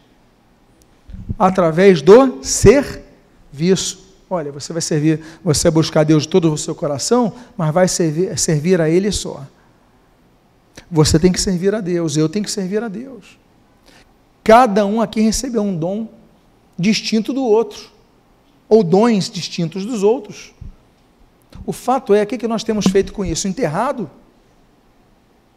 [1.39, 4.04] através do serviço.
[4.35, 7.87] Olha, você vai servir, você vai buscar Deus de todo o seu coração, mas vai
[7.87, 9.45] servir, servir a Ele só.
[10.91, 13.37] Você tem que servir a Deus, eu tenho que servir a Deus.
[14.43, 16.09] Cada um aqui recebeu um dom
[16.77, 17.89] distinto do outro,
[18.67, 20.53] ou dons distintos dos outros.
[21.65, 23.47] O fato é, o que nós temos feito com isso?
[23.47, 24.09] Enterrado?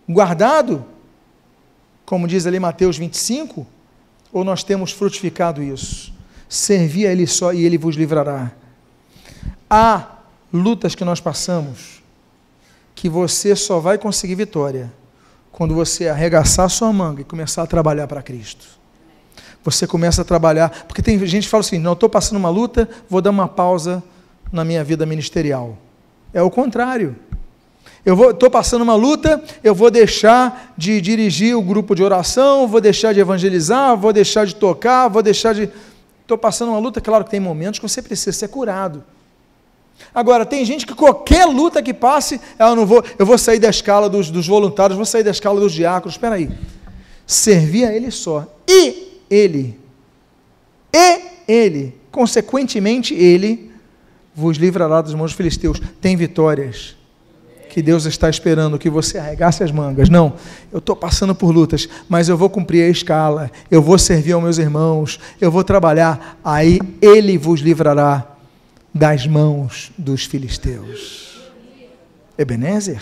[0.08, 0.84] Guardado?
[2.06, 3.66] Como diz ali Mateus 25?
[4.32, 6.12] Ou nós temos frutificado isso?
[6.48, 8.52] Servi a Ele só e Ele vos livrará.
[9.70, 10.06] Há
[10.52, 12.02] lutas que nós passamos
[12.94, 14.92] que você só vai conseguir vitória
[15.52, 18.66] quando você arregaçar sua manga e começar a trabalhar para Cristo.
[19.62, 22.88] Você começa a trabalhar, porque tem gente que fala assim: não, estou passando uma luta,
[23.08, 24.02] vou dar uma pausa
[24.50, 25.76] na minha vida ministerial.
[26.32, 27.14] É o contrário.
[28.04, 32.80] Eu estou passando uma luta, eu vou deixar de dirigir o grupo de oração, vou
[32.80, 35.70] deixar de evangelizar, vou deixar de tocar, vou deixar de.
[36.22, 39.04] Estou passando uma luta, claro que tem momentos que você precisa ser curado.
[40.14, 43.68] Agora, tem gente que qualquer luta que passe, eu não vou, eu vou sair da
[43.68, 46.14] escala dos, dos voluntários, vou sair da escala dos diáconos.
[46.14, 46.50] Espera aí.
[47.26, 48.46] Servir a ele só.
[48.66, 49.78] E ele.
[50.92, 51.94] E ele.
[52.10, 53.70] Consequentemente, ele
[54.34, 55.80] vos livrará dos mãos filisteus.
[56.00, 56.96] Tem vitórias
[57.68, 60.08] que Deus está esperando que você arregasse as mangas.
[60.08, 60.34] Não,
[60.72, 64.42] eu estou passando por lutas, mas eu vou cumprir a escala, eu vou servir aos
[64.42, 68.37] meus irmãos, eu vou trabalhar, aí Ele vos livrará
[68.98, 71.40] das mãos dos filisteus.
[72.36, 73.00] Ebenezer?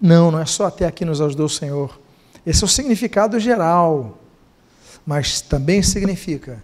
[0.00, 2.00] Não, não é só até aqui nos ajudou o Senhor.
[2.44, 4.18] Esse é o significado geral,
[5.06, 6.62] mas também significa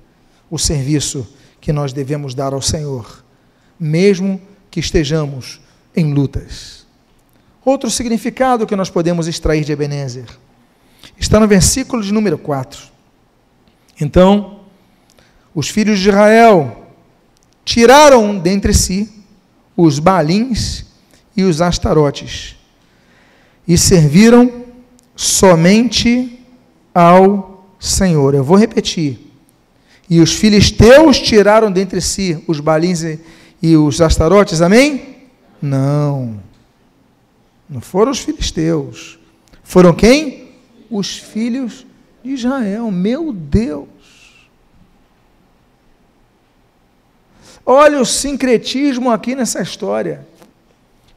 [0.51, 1.27] o serviço
[1.61, 3.25] que nós devemos dar ao Senhor,
[3.79, 5.61] mesmo que estejamos
[5.95, 6.85] em lutas.
[7.65, 10.27] Outro significado que nós podemos extrair de Ebenezer
[11.17, 12.89] está no versículo de número 4.
[14.01, 14.61] Então,
[15.55, 16.90] os filhos de Israel
[17.71, 19.09] tiraram dentre si
[19.77, 20.85] os balins
[21.37, 22.57] e os astarotes
[23.67, 24.65] e serviram
[25.15, 26.41] somente
[26.93, 28.35] ao Senhor.
[28.35, 29.21] Eu vou repetir.
[30.09, 33.21] E os filisteus tiraram dentre si os balins e,
[33.63, 35.19] e os astarotes, amém?
[35.63, 36.41] Não.
[37.69, 39.17] Não foram os filisteus.
[39.63, 40.49] Foram quem?
[40.91, 41.87] Os filhos
[42.25, 42.91] de Israel.
[42.91, 43.87] Meu Deus.
[47.65, 50.27] Olha o sincretismo aqui nessa história.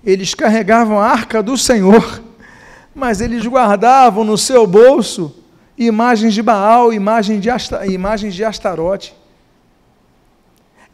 [0.03, 2.21] Eles carregavam a arca do Senhor,
[2.93, 5.43] mas eles guardavam no seu bolso
[5.77, 9.15] imagens de Baal, imagens de, Asta, imagens de Astarote.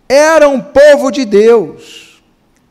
[0.07, 2.21] Era um povo de Deus,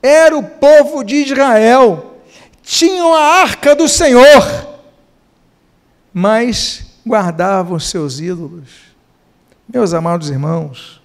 [0.02, 2.16] era o povo de Israel,
[2.62, 4.76] tinham a arca do Senhor,
[6.12, 8.88] mas guardavam seus ídolos.
[9.72, 11.00] Meus amados irmãos,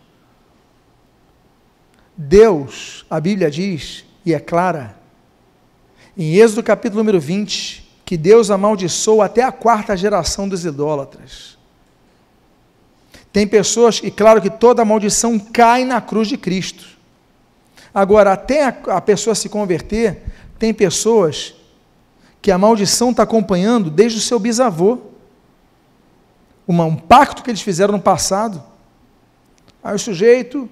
[2.16, 4.96] Deus, a Bíblia diz, e é clara,
[6.16, 11.58] em Êxodo capítulo número 20, que Deus amaldiçoou até a quarta geração dos idólatras.
[13.32, 16.86] Tem pessoas, e claro que toda maldição cai na cruz de Cristo.
[17.92, 20.22] Agora, até a, a pessoa se converter,
[20.60, 21.56] tem pessoas
[22.42, 25.00] que a maldição está acompanhando desde o seu bisavô.
[26.68, 28.64] Uma, um pacto que eles fizeram no passado.
[29.84, 30.70] Aí o sujeito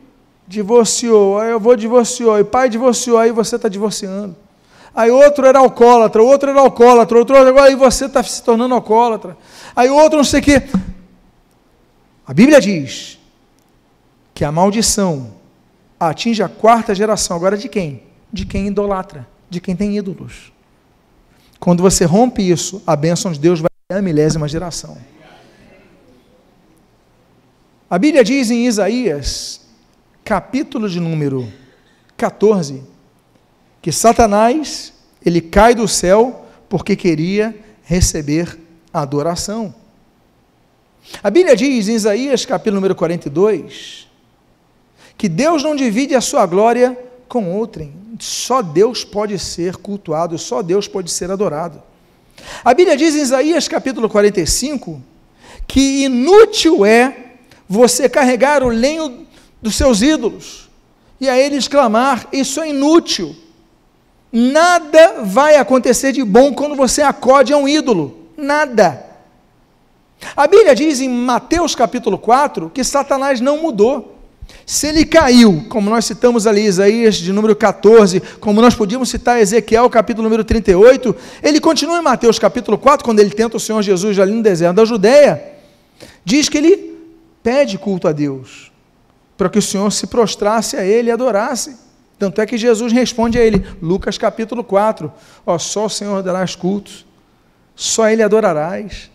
[0.51, 4.35] divorciou, aí eu vou divorciou, e pai divorciou, aí você está divorciando.
[4.93, 9.37] Aí outro era alcoólatra, outro era alcoólatra, outro agora aí você está se tornando alcoólatra.
[9.73, 10.63] Aí outro não sei o quê.
[12.27, 13.17] A Bíblia diz
[14.33, 15.31] que a maldição
[15.97, 17.37] atinge a quarta geração.
[17.37, 18.03] Agora de quem?
[18.31, 20.51] De quem idolatra, de quem tem ídolos.
[21.59, 24.97] Quando você rompe isso, a bênção de Deus vai a milésima geração.
[27.89, 29.60] A Bíblia diz em Isaías
[30.23, 31.51] capítulo de número
[32.15, 32.83] 14,
[33.81, 34.93] que Satanás,
[35.25, 38.57] ele cai do céu porque queria receber
[38.93, 39.73] adoração.
[41.23, 44.07] A Bíblia diz em Isaías, capítulo número 42,
[45.17, 46.97] que Deus não divide a sua glória
[47.27, 47.93] com outrem.
[48.19, 51.81] Só Deus pode ser cultuado, só Deus pode ser adorado.
[52.63, 55.01] A Bíblia diz em Isaías, capítulo 45,
[55.67, 57.33] que inútil é
[57.67, 59.25] você carregar o lenho
[59.61, 60.69] dos seus ídolos,
[61.19, 63.35] e a eles clamar: Isso é inútil.
[64.31, 68.17] Nada vai acontecer de bom quando você acode a um ídolo.
[68.37, 69.05] Nada.
[70.35, 74.17] A Bíblia diz em Mateus capítulo 4 que Satanás não mudou.
[74.65, 79.39] Se ele caiu, como nós citamos ali Isaías de número 14, como nós podíamos citar
[79.39, 83.81] Ezequiel capítulo número 38, ele continua em Mateus capítulo 4, quando ele tenta o Senhor
[83.81, 85.41] Jesus ali no deserto da Judéia,
[86.23, 86.95] diz que ele
[87.41, 88.70] pede culto a Deus,
[89.41, 91.75] para que o Senhor se prostrasse a ele e adorasse.
[92.19, 95.11] Tanto é que Jesus responde a ele, Lucas capítulo 4,
[95.43, 97.07] ó, só o Senhor darás cultos,
[97.75, 99.09] só ele adorarás.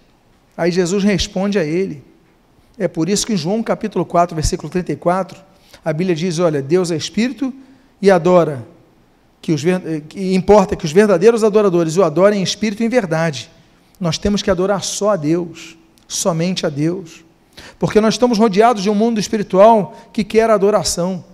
[0.56, 2.02] Aí Jesus responde a ele.
[2.76, 5.38] É por isso que em João capítulo 4, versículo 34,
[5.84, 7.54] a Bíblia diz: olha, Deus é espírito
[8.02, 8.66] e adora,
[9.40, 9.62] que, os,
[10.08, 13.48] que importa que os verdadeiros adoradores o adorem em espírito e em verdade.
[14.00, 17.24] Nós temos que adorar só a Deus, somente a Deus.
[17.78, 21.24] Porque nós estamos rodeados de um mundo espiritual que quer adoração.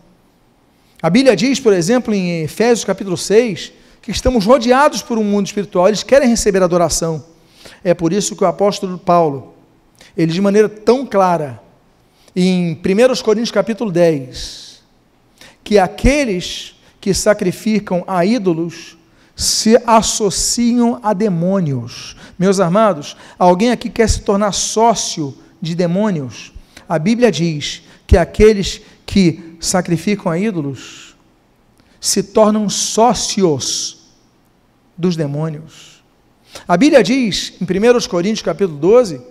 [1.00, 5.46] A Bíblia diz, por exemplo, em Efésios capítulo 6, que estamos rodeados por um mundo
[5.46, 7.24] espiritual, eles querem receber adoração.
[7.84, 9.54] É por isso que o apóstolo Paulo,
[10.16, 11.60] ele de maneira tão clara,
[12.34, 14.82] em 1 Coríntios capítulo 10,
[15.62, 18.96] que aqueles que sacrificam a ídolos
[19.34, 22.16] se associam a demônios.
[22.38, 26.52] Meus amados, alguém aqui quer se tornar sócio de demônios?
[26.88, 31.16] A Bíblia diz que aqueles que sacrificam a ídolos
[32.00, 34.10] se tornam sócios
[34.98, 36.02] dos demônios.
[36.66, 39.22] A Bíblia diz, em 1 Coríntios capítulo 12,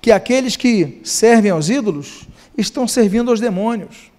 [0.00, 2.26] que aqueles que servem aos ídolos
[2.58, 4.12] estão servindo aos demônios.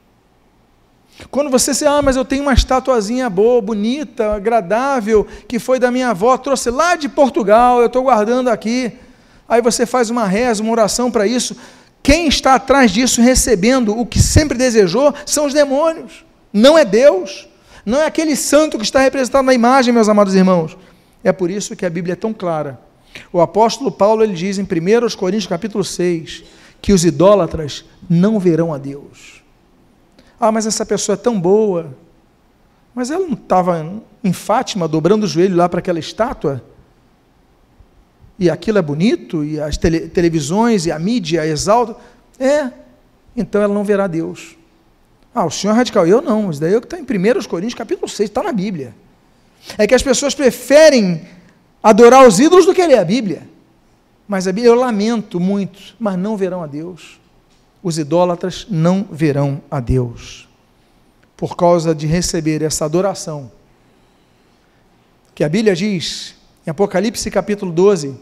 [1.32, 5.92] Quando você diz, ah, mas eu tenho uma estatuazinha boa, bonita, agradável, que foi da
[5.92, 8.92] minha avó, trouxe lá de Portugal, eu estou guardando aqui.
[9.48, 11.56] Aí você faz uma reza, uma oração para isso.
[12.02, 17.48] Quem está atrás disso recebendo o que sempre desejou são os demônios, não é Deus,
[17.86, 20.78] não é aquele santo que está representado na imagem, meus amados irmãos.
[21.24, 22.80] É por isso que a Bíblia é tão clara.
[23.32, 26.43] O apóstolo Paulo ele diz em 1 Coríntios capítulo 6
[26.82, 29.43] que os idólatras não verão a Deus.
[30.39, 31.96] Ah, mas essa pessoa é tão boa.
[32.93, 36.64] Mas ela não estava em Fátima dobrando o joelho lá para aquela estátua?
[38.38, 41.96] E aquilo é bonito, e as tele, televisões e a mídia exaltam,
[42.40, 42.70] é,
[43.36, 44.56] então ela não verá Deus.
[45.34, 47.44] Ah, o senhor é radical, eu não, isso daí é o que está em 1
[47.44, 48.96] Coríntios capítulo 6, está na Bíblia.
[49.78, 51.28] É que as pessoas preferem
[51.82, 53.48] adorar os ídolos do que ler a Bíblia.
[54.28, 57.20] Mas a Bíblia, eu lamento muito, mas não verão a Deus.
[57.84, 60.48] Os idólatras não verão a Deus.
[61.38, 63.52] Por causa de receber essa adoração.
[65.36, 68.16] Que a Bíblia diz em Apocalipse capítulo 12,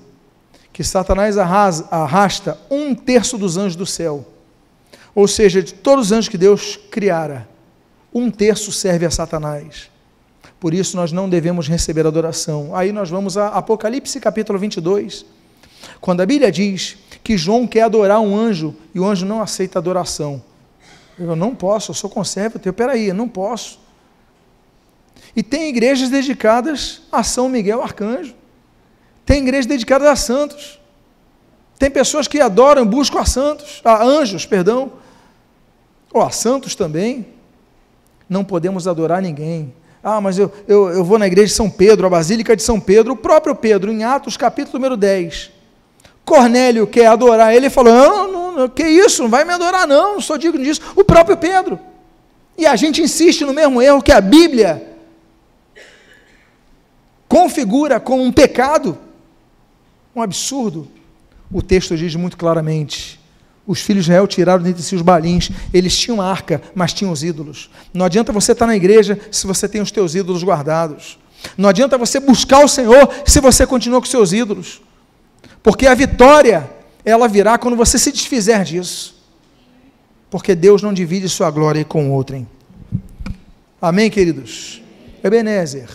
[0.74, 4.26] que Satanás arrasta um terço dos anjos do céu.
[5.14, 7.48] Ou seja, de todos os anjos que Deus criara,
[8.12, 9.92] um terço serve a Satanás.
[10.60, 12.76] Por isso nós não devemos receber adoração.
[12.76, 15.26] Aí nós vamos a Apocalipse capítulo 22,
[16.02, 19.78] quando a Bíblia diz que João quer adorar um anjo e o anjo não aceita
[19.78, 20.42] adoração.
[21.20, 22.74] Eu não posso, eu sou conservo teu.
[22.74, 23.80] Peraí, eu não posso.
[25.36, 28.34] E tem igrejas dedicadas a São Miguel Arcanjo.
[29.26, 30.80] Tem igrejas dedicadas a santos.
[31.80, 34.94] Tem pessoas que adoram, buscam a santos, a anjos, perdão,
[36.14, 37.28] ou a santos também.
[38.30, 39.74] Não podemos adorar ninguém.
[40.04, 42.80] Ah, mas eu, eu, eu vou na igreja de São Pedro, a Basílica de São
[42.80, 45.52] Pedro, o próprio Pedro, em Atos capítulo número 10.
[46.26, 50.16] Cornélio quer adorar ele, falou: não, não, não, que isso, não vai me adorar, não,
[50.16, 50.82] não sou digno disso.
[50.96, 51.80] O próprio Pedro.
[52.58, 54.90] E a gente insiste no mesmo erro que a Bíblia
[57.28, 58.98] configura como um pecado,
[60.16, 60.88] um absurdo.
[61.52, 63.20] O texto diz muito claramente:
[63.66, 67.24] os filhos de Israel tiraram dentre si os balins, eles tinham arca, mas tinham os
[67.24, 67.70] ídolos.
[67.94, 71.18] Não adianta você estar na igreja se você tem os teus ídolos guardados.
[71.58, 74.82] Não adianta você buscar o Senhor se você continua com seus ídolos.
[75.62, 76.70] Porque a vitória,
[77.04, 79.14] ela virá quando você se desfizer disso.
[80.30, 82.48] Porque Deus não divide sua glória com outrem.
[83.82, 84.82] Amém, queridos?
[85.24, 85.90] Ebenezer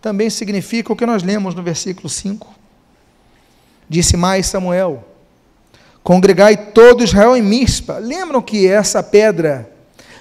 [0.00, 2.59] também significa o que nós lemos no versículo 5.
[3.90, 5.04] Disse mais Samuel:
[6.02, 7.98] Congregai todo Israel em Mispa.
[7.98, 9.70] Lembram que essa pedra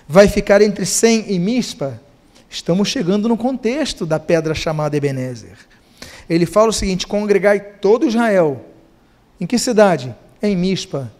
[0.07, 2.01] vai ficar entre Sem e Mispa?
[2.49, 5.55] Estamos chegando no contexto da pedra chamada Ebenezer.
[6.28, 8.65] Ele fala o seguinte: Congregai todo Israel.
[9.39, 10.13] Em que cidade?
[10.41, 11.11] Em Mispa.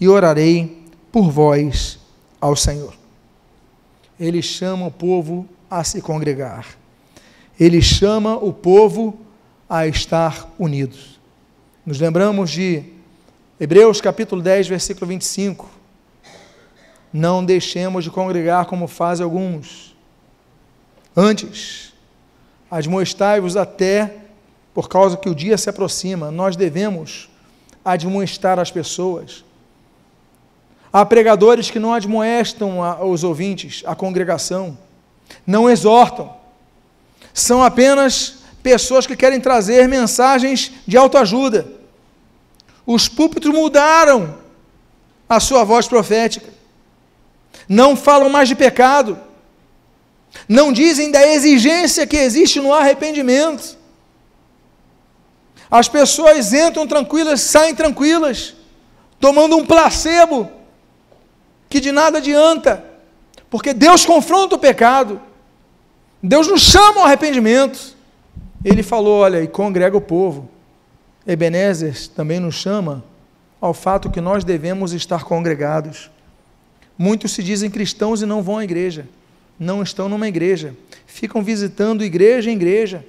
[0.00, 1.98] E orarei por vós
[2.40, 2.94] ao Senhor.
[4.18, 6.78] Ele chama o povo a se congregar
[7.58, 9.18] ele chama o povo
[9.68, 11.17] a estar unidos.
[11.88, 12.84] Nos lembramos de
[13.58, 15.70] Hebreus capítulo 10, versículo 25.
[17.10, 19.96] Não deixemos de congregar como fazem alguns.
[21.16, 21.94] Antes,
[22.70, 24.16] admoestai-vos até,
[24.74, 27.30] por causa que o dia se aproxima, nós devemos
[27.82, 29.42] admoestar as pessoas.
[30.92, 32.80] Há pregadores que não admoestam
[33.10, 34.76] os ouvintes, a congregação,
[35.46, 36.36] não exortam,
[37.32, 41.77] são apenas pessoas que querem trazer mensagens de autoajuda.
[42.90, 44.38] Os púlpitos mudaram
[45.28, 46.48] a sua voz profética,
[47.68, 49.20] não falam mais de pecado,
[50.48, 53.76] não dizem da exigência que existe no arrependimento.
[55.70, 58.54] As pessoas entram tranquilas, saem tranquilas,
[59.20, 60.50] tomando um placebo
[61.68, 62.82] que de nada adianta,
[63.50, 65.20] porque Deus confronta o pecado,
[66.22, 67.94] Deus nos chama ao arrependimento.
[68.64, 70.48] Ele falou: olha, e congrega o povo.
[71.28, 73.04] Ebenezer também nos chama
[73.60, 76.10] ao fato que nós devemos estar congregados.
[76.96, 79.06] Muitos se dizem cristãos e não vão à igreja,
[79.60, 80.74] não estão numa igreja,
[81.06, 83.04] ficam visitando igreja em igreja,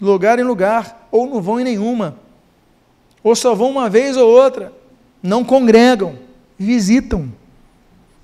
[0.00, 2.16] lugar em lugar, ou não vão em nenhuma,
[3.20, 4.72] ou só vão uma vez ou outra,
[5.20, 6.16] não congregam,
[6.56, 7.32] visitam,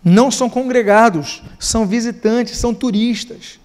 [0.05, 3.59] não são congregados, são visitantes, são turistas.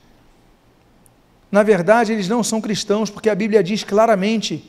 [1.51, 4.67] Na verdade, eles não são cristãos, porque a Bíblia diz claramente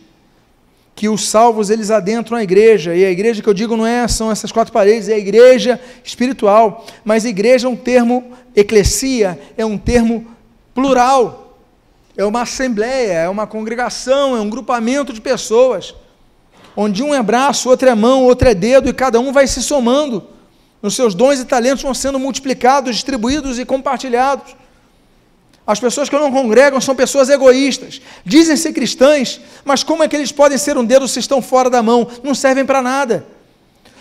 [1.00, 4.06] que os salvos eles adentram a igreja, e a igreja que eu digo não é
[4.06, 9.64] são essas quatro paredes, é a igreja espiritual, mas igreja é um termo eclesia, é
[9.64, 10.26] um termo
[10.74, 11.56] plural.
[12.18, 15.94] É uma assembleia, é uma congregação, é um grupamento de pessoas,
[16.76, 19.62] onde um é braço, outro é mão, outro é dedo, e cada um vai se
[19.62, 20.22] somando.
[20.82, 24.54] Os seus dons e talentos vão sendo multiplicados, distribuídos e compartilhados.
[25.70, 28.02] As pessoas que não congregam são pessoas egoístas.
[28.24, 31.70] Dizem ser cristãs, mas como é que eles podem ser um dedo se estão fora
[31.70, 32.08] da mão?
[32.24, 33.24] Não servem para nada.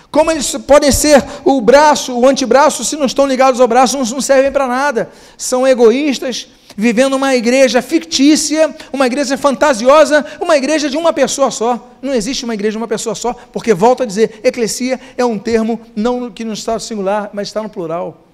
[0.09, 4.03] Como eles podem ser o braço, o antebraço, se não estão ligados ao braço, não,
[4.03, 5.11] não servem para nada.
[5.37, 11.87] São egoístas, vivendo uma igreja fictícia, uma igreja fantasiosa, uma igreja de uma pessoa só.
[12.01, 15.37] Não existe uma igreja de uma pessoa só, porque, volto a dizer, eclesia é um
[15.37, 18.25] termo não que não está no singular, mas está no plural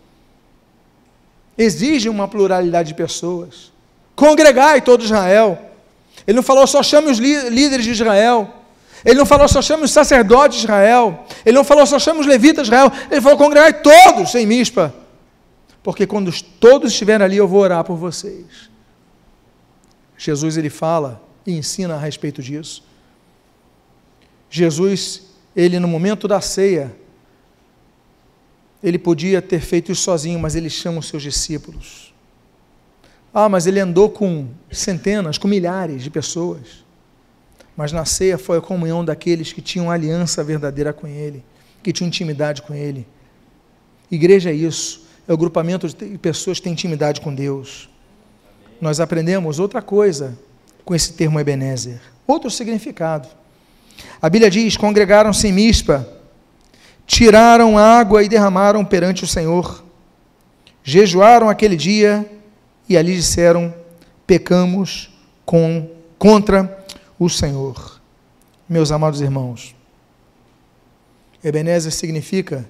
[1.57, 3.71] exige uma pluralidade de pessoas.
[4.15, 5.59] Congregai todo Israel.
[6.25, 8.53] Ele não falou só chame os líderes de Israel.
[9.03, 11.25] Ele não falou só chame os sacerdotes de Israel.
[11.45, 12.91] Ele não falou só chame os levitas de Israel.
[13.11, 14.93] Ele falou congregai todos em Mispa.
[15.83, 18.45] Porque quando todos estiverem ali, eu vou orar por vocês.
[20.17, 22.83] Jesus ele fala e ensina a respeito disso.
[24.49, 25.23] Jesus,
[25.55, 26.95] ele no momento da ceia,
[28.85, 32.13] ele podia ter feito isso sozinho, mas ele chama os seus discípulos.
[33.33, 36.85] Ah, mas ele andou com centenas, com milhares de pessoas.
[37.75, 41.43] Mas na ceia foi a comunhão daqueles que tinham aliança verdadeira com ele,
[41.81, 43.07] que tinham intimidade com ele.
[44.11, 47.89] Igreja é isso, é o grupamento de pessoas que têm intimidade com Deus.
[48.79, 50.37] Nós aprendemos outra coisa
[50.85, 53.27] com esse termo Ebenezer, outro significado.
[54.21, 56.07] A Bíblia diz: congregaram-se em Mispa
[57.05, 59.83] tiraram água e derramaram perante o Senhor.
[60.83, 62.29] Jejuaram aquele dia
[62.87, 63.73] e ali disseram:
[64.25, 65.09] pecamos
[65.45, 66.85] com, contra
[67.19, 68.01] o Senhor.
[68.67, 69.75] Meus amados irmãos,
[71.43, 72.67] Ebenezer significa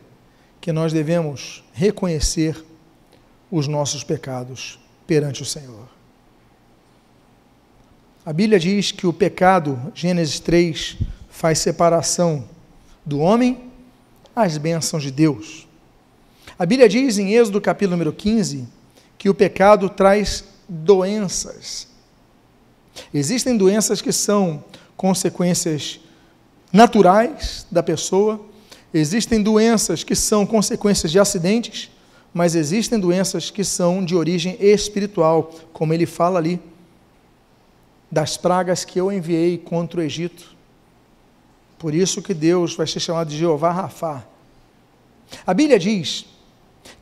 [0.60, 2.64] que nós devemos reconhecer
[3.50, 5.88] os nossos pecados perante o Senhor.
[8.26, 10.98] A Bíblia diz que o pecado, Gênesis 3,
[11.30, 12.44] faz separação
[13.06, 13.72] do homem
[14.36, 15.66] as bênçãos de Deus.
[16.60, 18.68] A Bíblia diz em Êxodo capítulo número 15
[19.18, 21.88] que o pecado traz doenças.
[23.14, 24.64] Existem doenças que são
[24.98, 26.00] consequências
[26.72, 28.46] naturais da pessoa,
[28.94, 31.90] existem doenças que são consequências de acidentes,
[32.34, 36.60] mas existem doenças que são de origem espiritual, como ele fala ali,
[38.12, 40.55] das pragas que eu enviei contra o Egito.
[41.78, 44.24] Por isso que Deus vai ser chamado de Jeová Rafá.
[45.46, 46.26] A Bíblia diz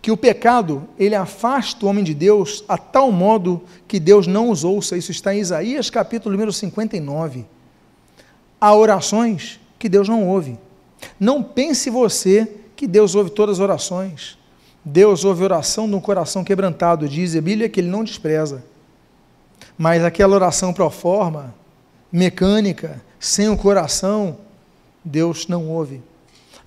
[0.01, 4.49] que o pecado, ele afasta o homem de Deus a tal modo que Deus não
[4.49, 4.97] os ouça.
[4.97, 7.45] Isso está em Isaías capítulo número 59.
[8.59, 10.57] Há orações que Deus não ouve.
[11.19, 14.37] Não pense você que Deus ouve todas as orações.
[14.83, 18.63] Deus ouve oração de um coração quebrantado, diz a Bíblia que ele não despreza.
[19.77, 21.53] Mas aquela oração pro forma,
[22.11, 24.37] mecânica, sem o coração,
[25.03, 26.01] Deus não ouve.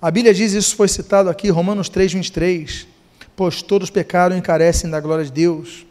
[0.01, 2.87] A Bíblia diz, isso foi citado aqui, Romanos 3, 23,
[3.35, 5.85] pois todos pecaram e carecem da glória de Deus.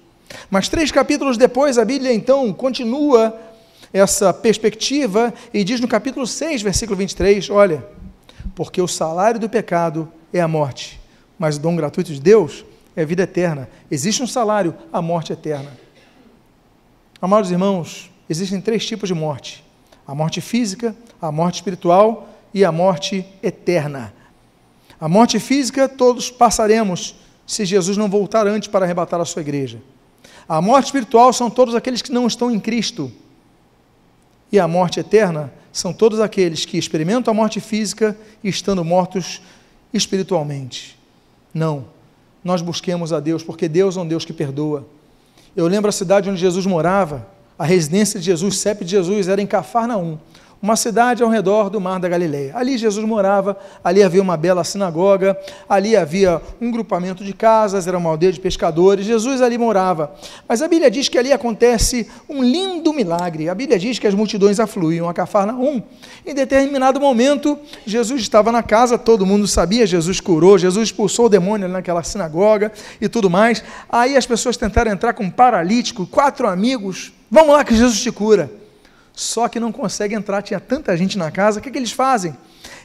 [0.51, 3.37] Mas três capítulos depois, a Bíblia então continua
[3.93, 7.85] essa perspectiva e diz no capítulo 6, versículo 23, olha,
[8.55, 11.01] porque o salário do pecado é a morte,
[11.39, 13.69] mas o dom gratuito de Deus é a vida eterna.
[13.91, 15.71] Existe um salário, a morte eterna.
[17.21, 19.65] Amados irmãos, existem três tipos de morte:
[20.07, 24.15] a morte física, a morte espiritual e a morte eterna.
[24.99, 27.15] A morte física todos passaremos
[27.47, 29.79] se Jesus não voltar antes para arrebatar a sua igreja.
[30.49, 33.13] A morte espiritual são todos aqueles que não estão em Cristo.
[34.51, 39.43] E a morte eterna são todos aqueles que experimentam a morte física estando mortos
[39.93, 40.99] espiritualmente.
[41.53, 41.85] Não.
[42.43, 44.89] Nós busquemos a Deus, porque Deus é um Deus que perdoa.
[45.55, 47.29] Eu lembro a cidade onde Jesus morava,
[47.59, 50.19] a residência de Jesus, CEP de Jesus, era em Cafarnaum
[50.61, 52.53] uma cidade ao redor do Mar da Galileia.
[52.57, 55.37] Ali Jesus morava, ali havia uma bela sinagoga,
[55.69, 60.15] ali havia um grupamento de casas, era uma aldeia de pescadores, Jesus ali morava.
[60.49, 63.49] Mas a Bíblia diz que ali acontece um lindo milagre.
[63.49, 65.83] A Bíblia diz que as multidões afluíam a Cafarnaum.
[66.25, 71.29] Em determinado momento, Jesus estava na casa, todo mundo sabia, Jesus curou, Jesus expulsou o
[71.29, 73.63] demônio naquela sinagoga e tudo mais.
[73.89, 78.11] Aí as pessoas tentaram entrar com um paralítico, quatro amigos, vamos lá que Jesus te
[78.11, 78.66] cura
[79.17, 82.37] só que não consegue entrar, tinha tanta gente na casa, o que, que eles fazem?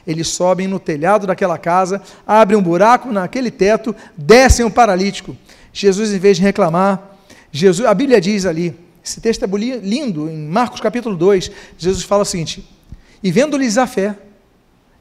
[0.06, 5.36] Eles sobem no telhado daquela casa, abrem um buraco naquele teto, descem o paralítico.
[5.74, 7.18] Jesus, em vez de reclamar,
[7.52, 8.74] Jesus, a Bíblia diz ali,
[9.04, 12.66] esse texto é lindo, em Marcos capítulo 2, Jesus fala o seguinte:
[13.22, 14.16] E vendo-lhes a fé,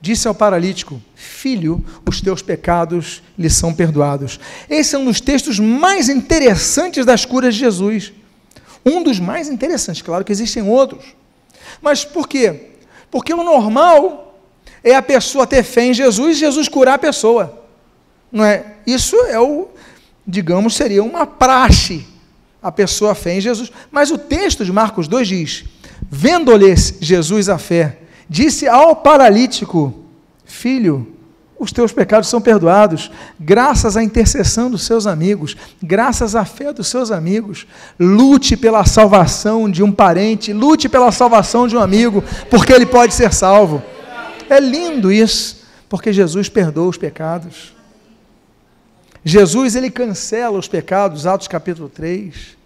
[0.01, 4.38] disse ao paralítico: Filho, os teus pecados lhe são perdoados.
[4.69, 8.11] Esse é um dos textos mais interessantes das curas de Jesus.
[8.86, 11.20] Um dos mais interessantes, claro que existem outros.
[11.82, 12.72] Mas por quê?
[13.09, 14.39] Porque o normal
[14.84, 17.65] é a pessoa ter fé em Jesus e Jesus curar a pessoa.
[18.32, 18.78] Não é?
[18.88, 19.67] Isso é o,
[20.26, 22.07] digamos, seria uma praxe
[22.61, 23.72] a pessoa fé em Jesus.
[23.91, 25.65] Mas o texto de Marcos 2 diz:
[26.09, 27.97] Vendo-lhes Jesus a fé,
[28.30, 29.93] disse ao paralítico:
[30.45, 31.15] Filho,
[31.62, 36.88] os teus pecados são perdoados, graças à intercessão dos seus amigos, graças à fé dos
[36.88, 37.68] seus amigos.
[37.99, 43.14] Lute pela salvação de um parente, lute pela salvação de um amigo, porque ele pode
[43.14, 43.80] ser salvo.
[44.49, 47.76] É lindo isso, porque Jesus perdoa os pecados.
[49.24, 52.57] Jesus ele cancela os pecados, Atos capítulo 3.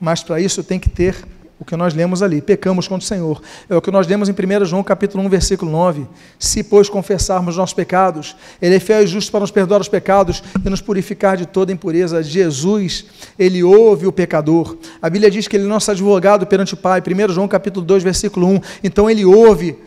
[0.00, 1.14] Mas para isso tem que ter
[1.62, 3.40] o que nós lemos ali, pecamos contra o Senhor.
[3.70, 6.08] É o que nós lemos em 1 João capítulo 1, versículo 9.
[6.36, 10.42] Se, pois, confessarmos nossos pecados, Ele é fiel e justo para nos perdoar os pecados
[10.64, 12.20] e nos purificar de toda impureza.
[12.20, 13.04] Jesus,
[13.38, 14.76] Ele ouve o pecador.
[15.00, 17.00] A Bíblia diz que Ele é nosso advogado perante o Pai.
[17.00, 18.60] 1 João capítulo 2, versículo 1.
[18.82, 19.78] Então Ele ouve,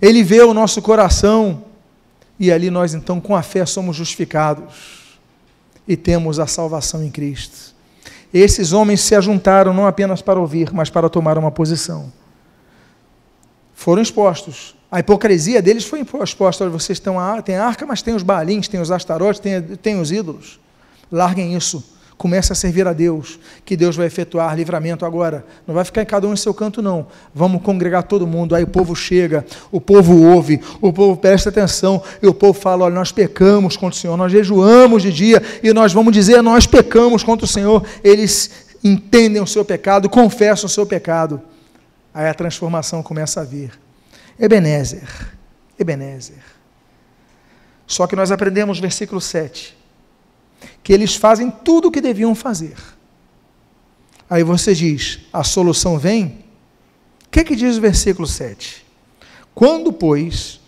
[0.00, 1.64] Ele vê o nosso coração,
[2.40, 5.18] e ali nós, então, com a fé, somos justificados
[5.86, 7.76] e temos a salvação em Cristo.
[8.32, 12.12] Esses homens se ajuntaram não apenas para ouvir, mas para tomar uma posição.
[13.74, 14.74] Foram expostos.
[14.90, 16.64] A hipocrisia deles foi exposta.
[16.64, 19.62] Olha, vocês estão a, tem a arca, mas tem os balins, tem os astarotes, tem,
[19.62, 20.58] tem os ídolos.
[21.10, 21.97] Larguem isso.
[22.18, 25.46] Comece a servir a Deus, que Deus vai efetuar livramento agora.
[25.64, 27.06] Não vai ficar em cada um em seu canto, não.
[27.32, 28.56] Vamos congregar todo mundo.
[28.56, 32.86] Aí o povo chega, o povo ouve, o povo presta atenção, e o povo fala:
[32.86, 36.66] olha, nós pecamos contra o Senhor, nós jejuamos de dia, e nós vamos dizer: nós
[36.66, 37.86] pecamos contra o Senhor.
[38.02, 41.40] Eles entendem o seu pecado, confessam o seu pecado.
[42.12, 43.70] Aí a transformação começa a vir.
[44.40, 45.08] Ebenezer,
[45.78, 46.42] Ebenezer.
[47.86, 49.77] Só que nós aprendemos versículo 7
[50.82, 52.76] que eles fazem tudo o que deviam fazer.
[54.28, 56.44] Aí você diz, a solução vem?
[57.26, 58.84] O que, que diz o versículo 7?
[59.54, 60.60] Quando, pois,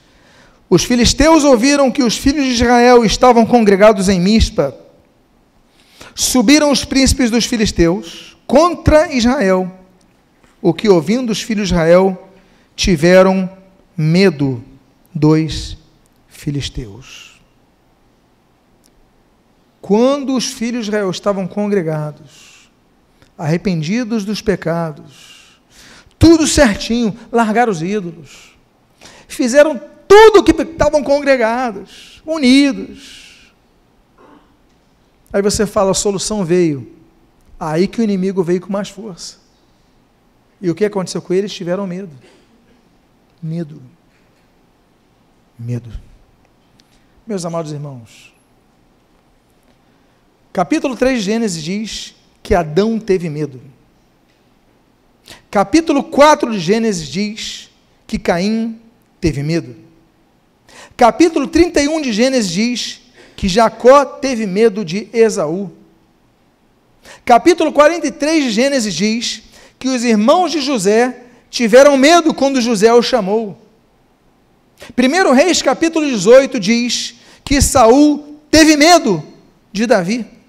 [0.68, 4.76] os filisteus ouviram que os filhos de Israel estavam congregados em Mispa,
[6.14, 9.70] subiram os príncipes dos filisteus contra Israel,
[10.60, 12.30] o que, ouvindo os filhos de Israel,
[12.74, 13.48] tiveram
[13.96, 14.62] medo
[15.14, 15.76] dos
[16.28, 17.29] filisteus.
[19.80, 22.70] Quando os filhos de Israel estavam congregados,
[23.36, 25.60] arrependidos dos pecados,
[26.18, 28.54] tudo certinho, largaram os ídolos,
[29.26, 33.52] fizeram tudo que estavam congregados, unidos.
[35.32, 36.96] Aí você fala, a solução veio.
[37.58, 39.38] Aí que o inimigo veio com mais força.
[40.60, 41.52] E o que aconteceu com eles?
[41.52, 42.10] Tiveram medo.
[43.42, 43.80] Medo.
[45.58, 45.90] Medo.
[47.26, 48.29] Meus amados irmãos,
[50.60, 53.62] Capítulo 3 de Gênesis diz que Adão teve medo.
[55.50, 57.70] Capítulo 4 de Gênesis diz
[58.06, 58.78] que Caim
[59.18, 59.74] teve medo.
[60.98, 63.00] Capítulo 31 de Gênesis diz
[63.34, 65.72] que Jacó teve medo de Esaú.
[67.24, 69.42] Capítulo 43 de Gênesis diz
[69.78, 73.58] que os irmãos de José tiveram medo quando José o chamou.
[74.94, 79.24] 1 Reis capítulo 18 diz que Saul teve medo
[79.72, 80.39] de Davi.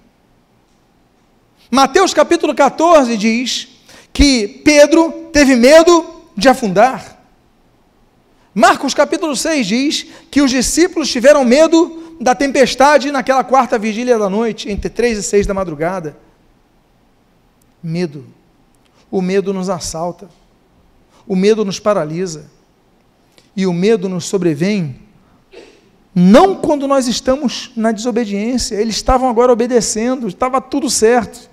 [1.74, 3.66] Mateus capítulo 14 diz
[4.12, 6.04] que Pedro teve medo
[6.36, 7.18] de afundar.
[8.54, 14.28] Marcos capítulo 6 diz que os discípulos tiveram medo da tempestade naquela quarta vigília da
[14.28, 16.14] noite, entre três e seis da madrugada.
[17.82, 18.26] Medo.
[19.10, 20.28] O medo nos assalta.
[21.26, 22.50] O medo nos paralisa.
[23.56, 25.00] E o medo nos sobrevém
[26.14, 28.76] não quando nós estamos na desobediência.
[28.76, 31.50] Eles estavam agora obedecendo, estava tudo certo.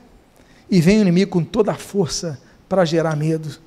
[0.69, 3.57] E vem o inimigo com toda a força para gerar medo.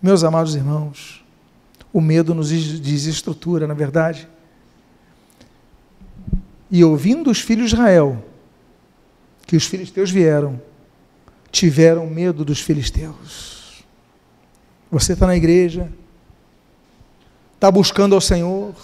[0.00, 1.24] Meus amados irmãos,
[1.92, 4.28] o medo nos desestrutura, na verdade.
[6.70, 8.24] E ouvindo os filhos de Israel,
[9.46, 10.60] que os filisteus vieram,
[11.50, 13.84] tiveram medo dos filisteus.
[14.90, 15.92] Você está na igreja,
[17.54, 18.74] está buscando ao Senhor,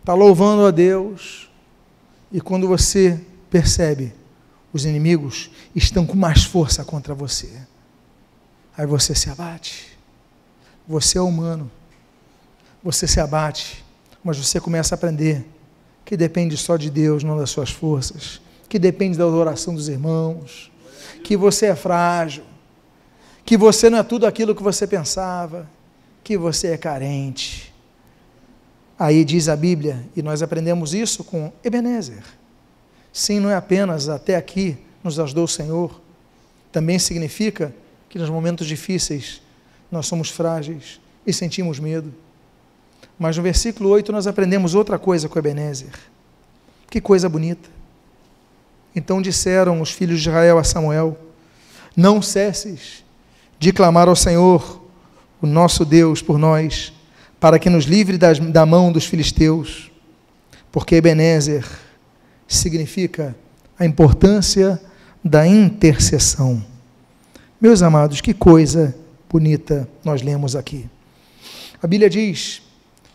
[0.00, 1.50] está louvando a Deus,
[2.32, 3.20] e quando você
[3.50, 4.14] percebe,
[4.72, 7.50] os inimigos estão com mais força contra você.
[8.76, 9.98] Aí você se abate.
[10.86, 11.70] Você é humano
[12.82, 13.84] você se abate,
[14.24, 15.44] mas você começa a aprender
[16.04, 20.72] que depende só de Deus, não das suas forças, que depende da oração dos irmãos,
[21.22, 22.44] que você é frágil,
[23.44, 25.68] que você não é tudo aquilo que você pensava,
[26.24, 27.72] que você é carente.
[28.98, 32.22] Aí diz a Bíblia, e nós aprendemos isso com Ebenezer.
[33.12, 36.00] Sim, não é apenas até aqui nos ajudou o Senhor,
[36.70, 37.74] também significa
[38.08, 39.40] que nos momentos difíceis
[39.90, 42.12] nós somos frágeis e sentimos medo.
[43.18, 45.92] Mas no versículo 8 nós aprendemos outra coisa com Ebenezer.
[46.88, 47.68] Que coisa bonita.
[48.94, 51.18] Então disseram os filhos de Israel a Samuel:
[51.96, 53.04] Não cesses
[53.58, 54.82] de clamar ao Senhor,
[55.40, 56.92] o nosso Deus, por nós,
[57.38, 59.90] para que nos livre das, da mão dos filisteus.
[60.72, 61.66] Porque Ebenezer
[62.56, 63.34] significa
[63.78, 64.80] a importância
[65.24, 66.64] da intercessão.
[67.60, 68.94] Meus amados, que coisa
[69.28, 70.86] bonita nós lemos aqui.
[71.80, 72.62] A Bíblia diz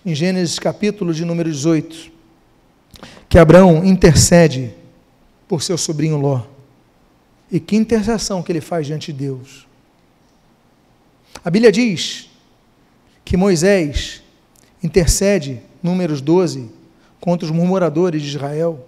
[0.06, 2.12] em Gênesis capítulo de número 18,
[3.28, 4.74] que Abraão intercede
[5.48, 6.42] por seu sobrinho Ló.
[7.52, 9.68] E que intercessão que ele faz diante de Deus.
[11.44, 12.30] A Bíblia diz
[13.24, 14.24] que Moisés
[14.82, 16.70] intercede, números 12,
[17.20, 18.88] contra os murmuradores de Israel.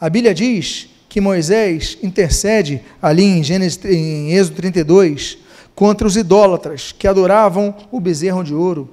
[0.00, 5.38] A Bíblia diz que Moisés intercede ali em, Gênesis, em Êxodo 32
[5.74, 8.90] contra os idólatras que adoravam o bezerro de ouro.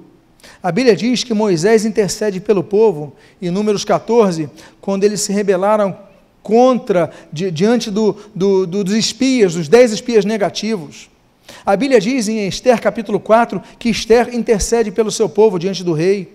[0.62, 4.48] A Bíblia diz que Moisés intercede pelo povo, em Números 14,
[4.80, 5.96] quando eles se rebelaram
[6.42, 11.10] contra, di, diante do, do, do, dos espias, dos dez espias negativos.
[11.64, 15.92] A Bíblia diz em Esther capítulo 4 que Esther intercede pelo seu povo diante do
[15.92, 16.32] rei.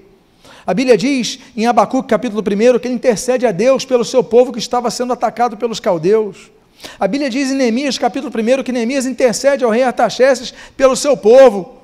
[0.65, 4.51] A Bíblia diz em Abacuque capítulo 1 que ele intercede a Deus pelo seu povo
[4.51, 6.51] que estava sendo atacado pelos caldeus.
[6.99, 11.17] A Bíblia diz em Neemias capítulo 1 que Neemias intercede ao rei Artaxerxes pelo seu
[11.17, 11.77] povo.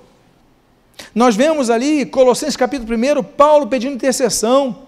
[1.14, 4.84] Nós vemos ali, Colossenses capítulo 1, Paulo pedindo intercessão.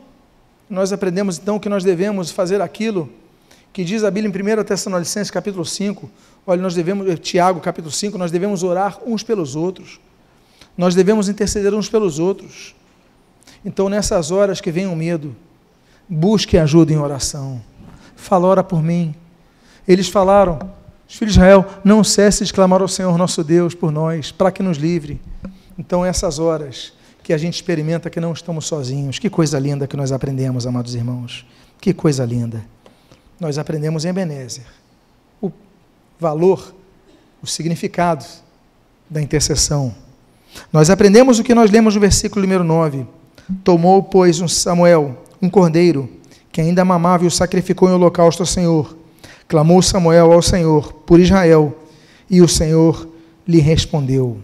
[0.69, 3.09] Nós aprendemos então que nós devemos fazer aquilo
[3.73, 6.09] que diz a Bíblia em 1 Tessalonicenses capítulo 5.
[6.45, 9.99] Olha, nós devemos, eh, Tiago capítulo 5, nós devemos orar uns pelos outros.
[10.77, 12.75] Nós devemos interceder uns pelos outros.
[13.63, 15.35] Então, nessas horas que vem o medo,
[16.07, 17.61] busque ajuda em oração.
[18.15, 19.13] Fala, ora por mim.
[19.87, 20.59] Eles falaram,
[21.07, 24.51] os filhos de Israel, não cesse de clamar ao Senhor nosso Deus por nós, para
[24.51, 25.19] que nos livre.
[25.77, 26.93] Então, essas horas
[27.23, 30.95] que a gente experimenta que não estamos sozinhos, que coisa linda que nós aprendemos, amados
[30.95, 31.45] irmãos.
[31.79, 32.65] Que coisa linda.
[33.39, 34.65] Nós aprendemos em Ebenezer
[35.41, 35.51] o
[36.19, 36.73] valor,
[37.41, 38.25] o significado
[39.09, 39.93] da intercessão.
[40.73, 43.05] Nós aprendemos o que nós lemos no versículo número 9.
[43.63, 46.09] Tomou, pois, um Samuel, um cordeiro,
[46.51, 48.97] que ainda mamava e o sacrificou em holocausto ao Senhor.
[49.47, 51.77] Clamou Samuel ao Senhor por Israel,
[52.29, 53.07] e o Senhor
[53.47, 54.39] lhe respondeu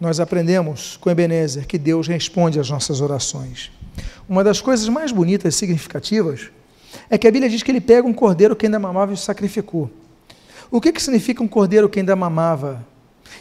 [0.00, 3.70] nós aprendemos com Ebenezer que Deus responde às nossas orações.
[4.26, 6.50] Uma das coisas mais bonitas e significativas
[7.10, 9.18] é que a Bíblia diz que ele pega um cordeiro que ainda mamava e o
[9.18, 9.90] sacrificou.
[10.70, 12.84] O que, que significa um cordeiro que ainda mamava?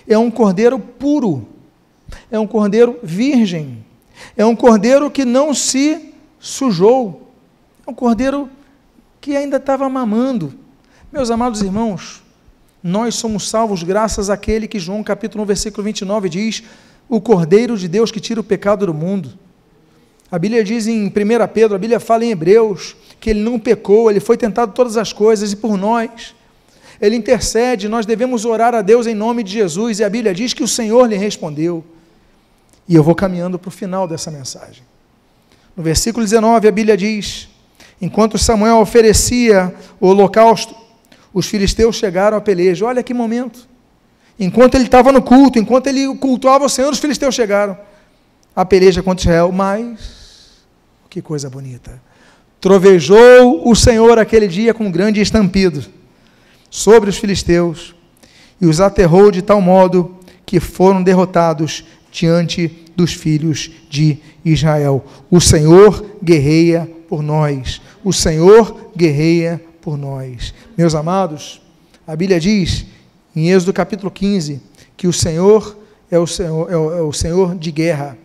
[0.05, 1.47] É um cordeiro puro,
[2.31, 3.83] é um cordeiro virgem,
[4.35, 7.31] é um cordeiro que não se sujou,
[7.85, 8.49] é um cordeiro
[9.19, 10.53] que ainda estava mamando.
[11.11, 12.23] Meus amados irmãos,
[12.81, 16.63] nós somos salvos graças àquele que João capítulo 1, versículo 29 diz,
[17.09, 19.33] o Cordeiro de Deus que tira o pecado do mundo.
[20.31, 21.11] A Bíblia diz em 1
[21.51, 25.11] Pedro, a Bíblia fala em Hebreus, que ele não pecou, ele foi tentado todas as
[25.11, 26.35] coisas e por nós.
[27.01, 30.53] Ele intercede, nós devemos orar a Deus em nome de Jesus, e a Bíblia diz
[30.53, 31.83] que o Senhor lhe respondeu.
[32.89, 34.81] E eu vou caminhando para o final dessa mensagem.
[35.77, 37.47] No versículo 19, a Bíblia diz:
[38.01, 39.71] Enquanto Samuel oferecia
[40.01, 40.75] o holocausto,
[41.31, 42.85] os filisteus chegaram a peleja.
[42.85, 43.69] Olha que momento.
[44.39, 47.77] Enquanto ele estava no culto, enquanto ele cultuava o Senhor, os filisteus chegaram.
[48.55, 50.63] A peleja contra Israel, mas
[51.09, 52.01] que coisa bonita.
[52.59, 55.85] Trovejou o Senhor aquele dia com um grande estampido
[56.71, 57.93] sobre os filisteus
[58.59, 65.05] e os aterrou de tal modo que foram derrotados diante dos filhos de Israel.
[65.29, 67.81] O Senhor guerreia por nós.
[68.03, 70.53] O Senhor guerreia por nós.
[70.77, 71.61] Meus amados,
[72.05, 72.85] a Bíblia diz
[73.35, 74.61] em Êxodo capítulo 15
[74.97, 75.77] que o Senhor
[76.11, 78.17] é o Senhor, é o, é o Senhor de guerra.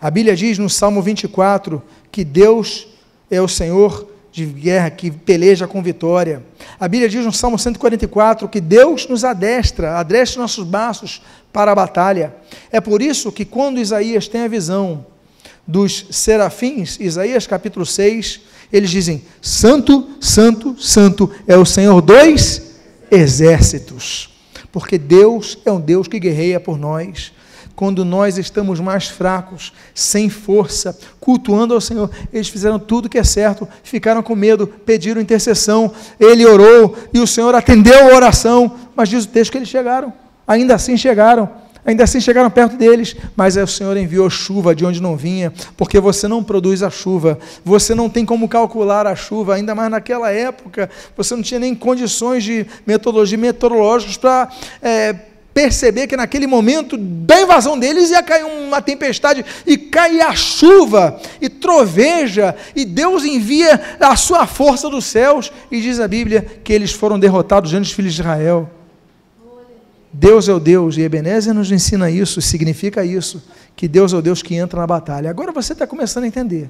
[0.00, 2.88] A Bíblia diz no Salmo 24 que Deus
[3.30, 6.42] é o Senhor de guerra que peleja com vitória.
[6.80, 11.20] A Bíblia diz no Salmo 144 que Deus nos adestra, adestra nossos braços
[11.52, 12.34] para a batalha.
[12.70, 15.04] É por isso que quando Isaías tem a visão
[15.66, 18.40] dos serafins, Isaías capítulo 6,
[18.72, 22.62] eles dizem: Santo, Santo, Santo é o Senhor dos
[23.10, 24.30] exércitos.
[24.72, 27.32] Porque Deus é um Deus que guerreia por nós.
[27.74, 33.24] Quando nós estamos mais fracos, sem força, cultuando ao Senhor, eles fizeram tudo que é
[33.24, 39.08] certo, ficaram com medo, pediram intercessão, ele orou e o Senhor atendeu a oração, mas
[39.08, 40.12] diz o texto que eles chegaram,
[40.46, 41.62] ainda assim chegaram.
[41.84, 45.98] Ainda assim chegaram perto deles, mas o Senhor enviou chuva de onde não vinha, porque
[45.98, 50.30] você não produz a chuva, você não tem como calcular a chuva, ainda mais naquela
[50.30, 54.48] época, você não tinha nem condições de metodologia meteorológicas para
[54.80, 55.16] é,
[55.52, 61.20] perceber que naquele momento da invasão deles ia cair uma tempestade e cai a chuva
[61.40, 66.72] e troveja e Deus envia a sua força dos céus e diz a Bíblia que
[66.72, 68.70] eles foram derrotados diante dos filhos de Israel.
[70.12, 73.42] Deus é o Deus, e Ebenezer nos ensina isso, significa isso,
[73.74, 75.30] que Deus é o Deus que entra na batalha.
[75.30, 76.68] Agora você está começando a entender.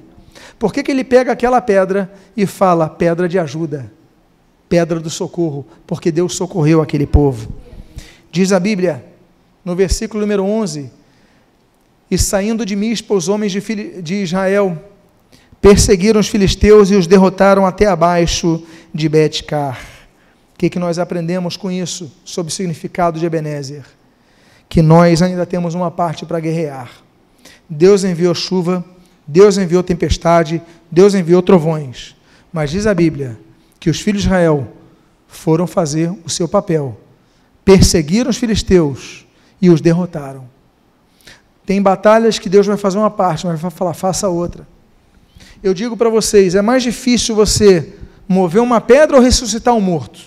[0.57, 3.91] Por que, que ele pega aquela pedra e fala pedra de ajuda,
[4.69, 5.65] pedra do socorro?
[5.85, 7.51] Porque Deus socorreu aquele povo.
[8.33, 9.05] Diz a Bíblia,
[9.63, 10.91] no versículo número 11:
[12.11, 14.77] E saindo de Mispa, os homens de, de Israel
[15.61, 18.61] perseguiram os filisteus e os derrotaram até abaixo
[18.93, 19.93] de Betcar
[20.63, 23.83] que, que nós aprendemos com isso, sobre o significado de Ebenezer?
[24.69, 26.89] Que nós ainda temos uma parte para guerrear.
[27.69, 28.83] Deus enviou chuva,
[29.27, 32.15] Deus enviou tempestade, Deus enviou trovões.
[32.51, 33.37] Mas diz a Bíblia
[33.77, 34.69] que os filhos de Israel
[35.27, 36.97] foram fazer o seu papel,
[37.63, 39.25] perseguiram os filisteus
[39.61, 40.47] e os derrotaram.
[41.65, 44.67] Tem batalhas que Deus vai fazer uma parte, mas vai falar, faça outra.
[45.63, 47.93] Eu digo para vocês, é mais difícil você
[48.27, 50.19] mover uma pedra ou ressuscitar um morto.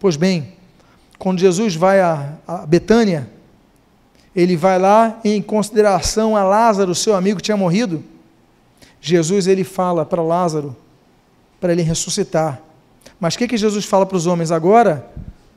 [0.00, 0.54] Pois bem,
[1.18, 3.30] quando Jesus vai a, a Betânia,
[4.34, 8.02] ele vai lá em consideração a Lázaro, seu amigo que tinha morrido.
[9.00, 10.74] Jesus ele fala para Lázaro
[11.60, 12.60] para ele ressuscitar.
[13.20, 15.10] Mas o que, que Jesus fala para os homens agora?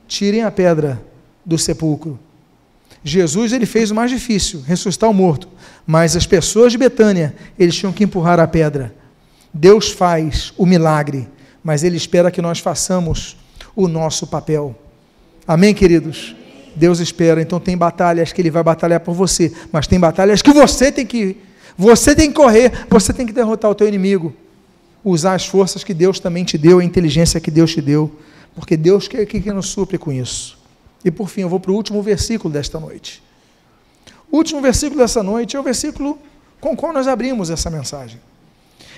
[0.08, 1.00] Tirem a pedra
[1.46, 2.18] do sepulcro.
[3.04, 5.48] Jesus ele fez o mais difícil, ressuscitar o morto,
[5.86, 8.92] mas as pessoas de Betânia, eles tinham que empurrar a pedra.
[9.54, 11.28] Deus faz o milagre,
[11.62, 13.36] mas ele espera que nós façamos
[13.76, 14.76] o nosso papel.
[15.46, 16.34] Amém, queridos?
[16.74, 17.40] Deus espera.
[17.40, 21.06] Então tem batalhas que Ele vai batalhar por você, mas tem batalhas que você tem
[21.06, 21.36] que
[21.76, 24.34] você tem que correr, você tem que derrotar o teu inimigo.
[25.04, 28.10] Usar as forças que Deus também te deu, a inteligência que Deus te deu,
[28.58, 30.58] porque Deus quer que, que nos supre com isso.
[31.04, 33.22] E por fim, eu vou para o último versículo desta noite.
[34.30, 36.18] O último versículo dessa noite é o versículo
[36.60, 38.20] com o qual nós abrimos essa mensagem.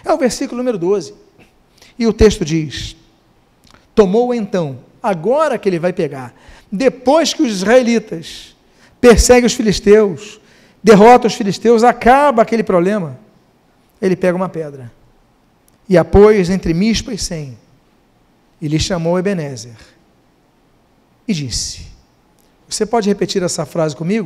[0.05, 1.15] É o versículo número 12.
[1.99, 2.97] E o texto diz:
[3.95, 6.35] Tomou então, agora que ele vai pegar,
[6.71, 8.57] depois que os israelitas
[9.01, 10.41] perseguem os filisteus,
[10.83, 13.19] derrotam os filisteus, acaba aquele problema,
[14.01, 14.91] ele pega uma pedra
[15.91, 17.59] e a pôs entre Mispa e Sem,
[18.61, 19.77] e lhe chamou Ebenezer,
[21.27, 21.87] e disse,
[22.69, 24.19] você pode repetir essa frase comigo?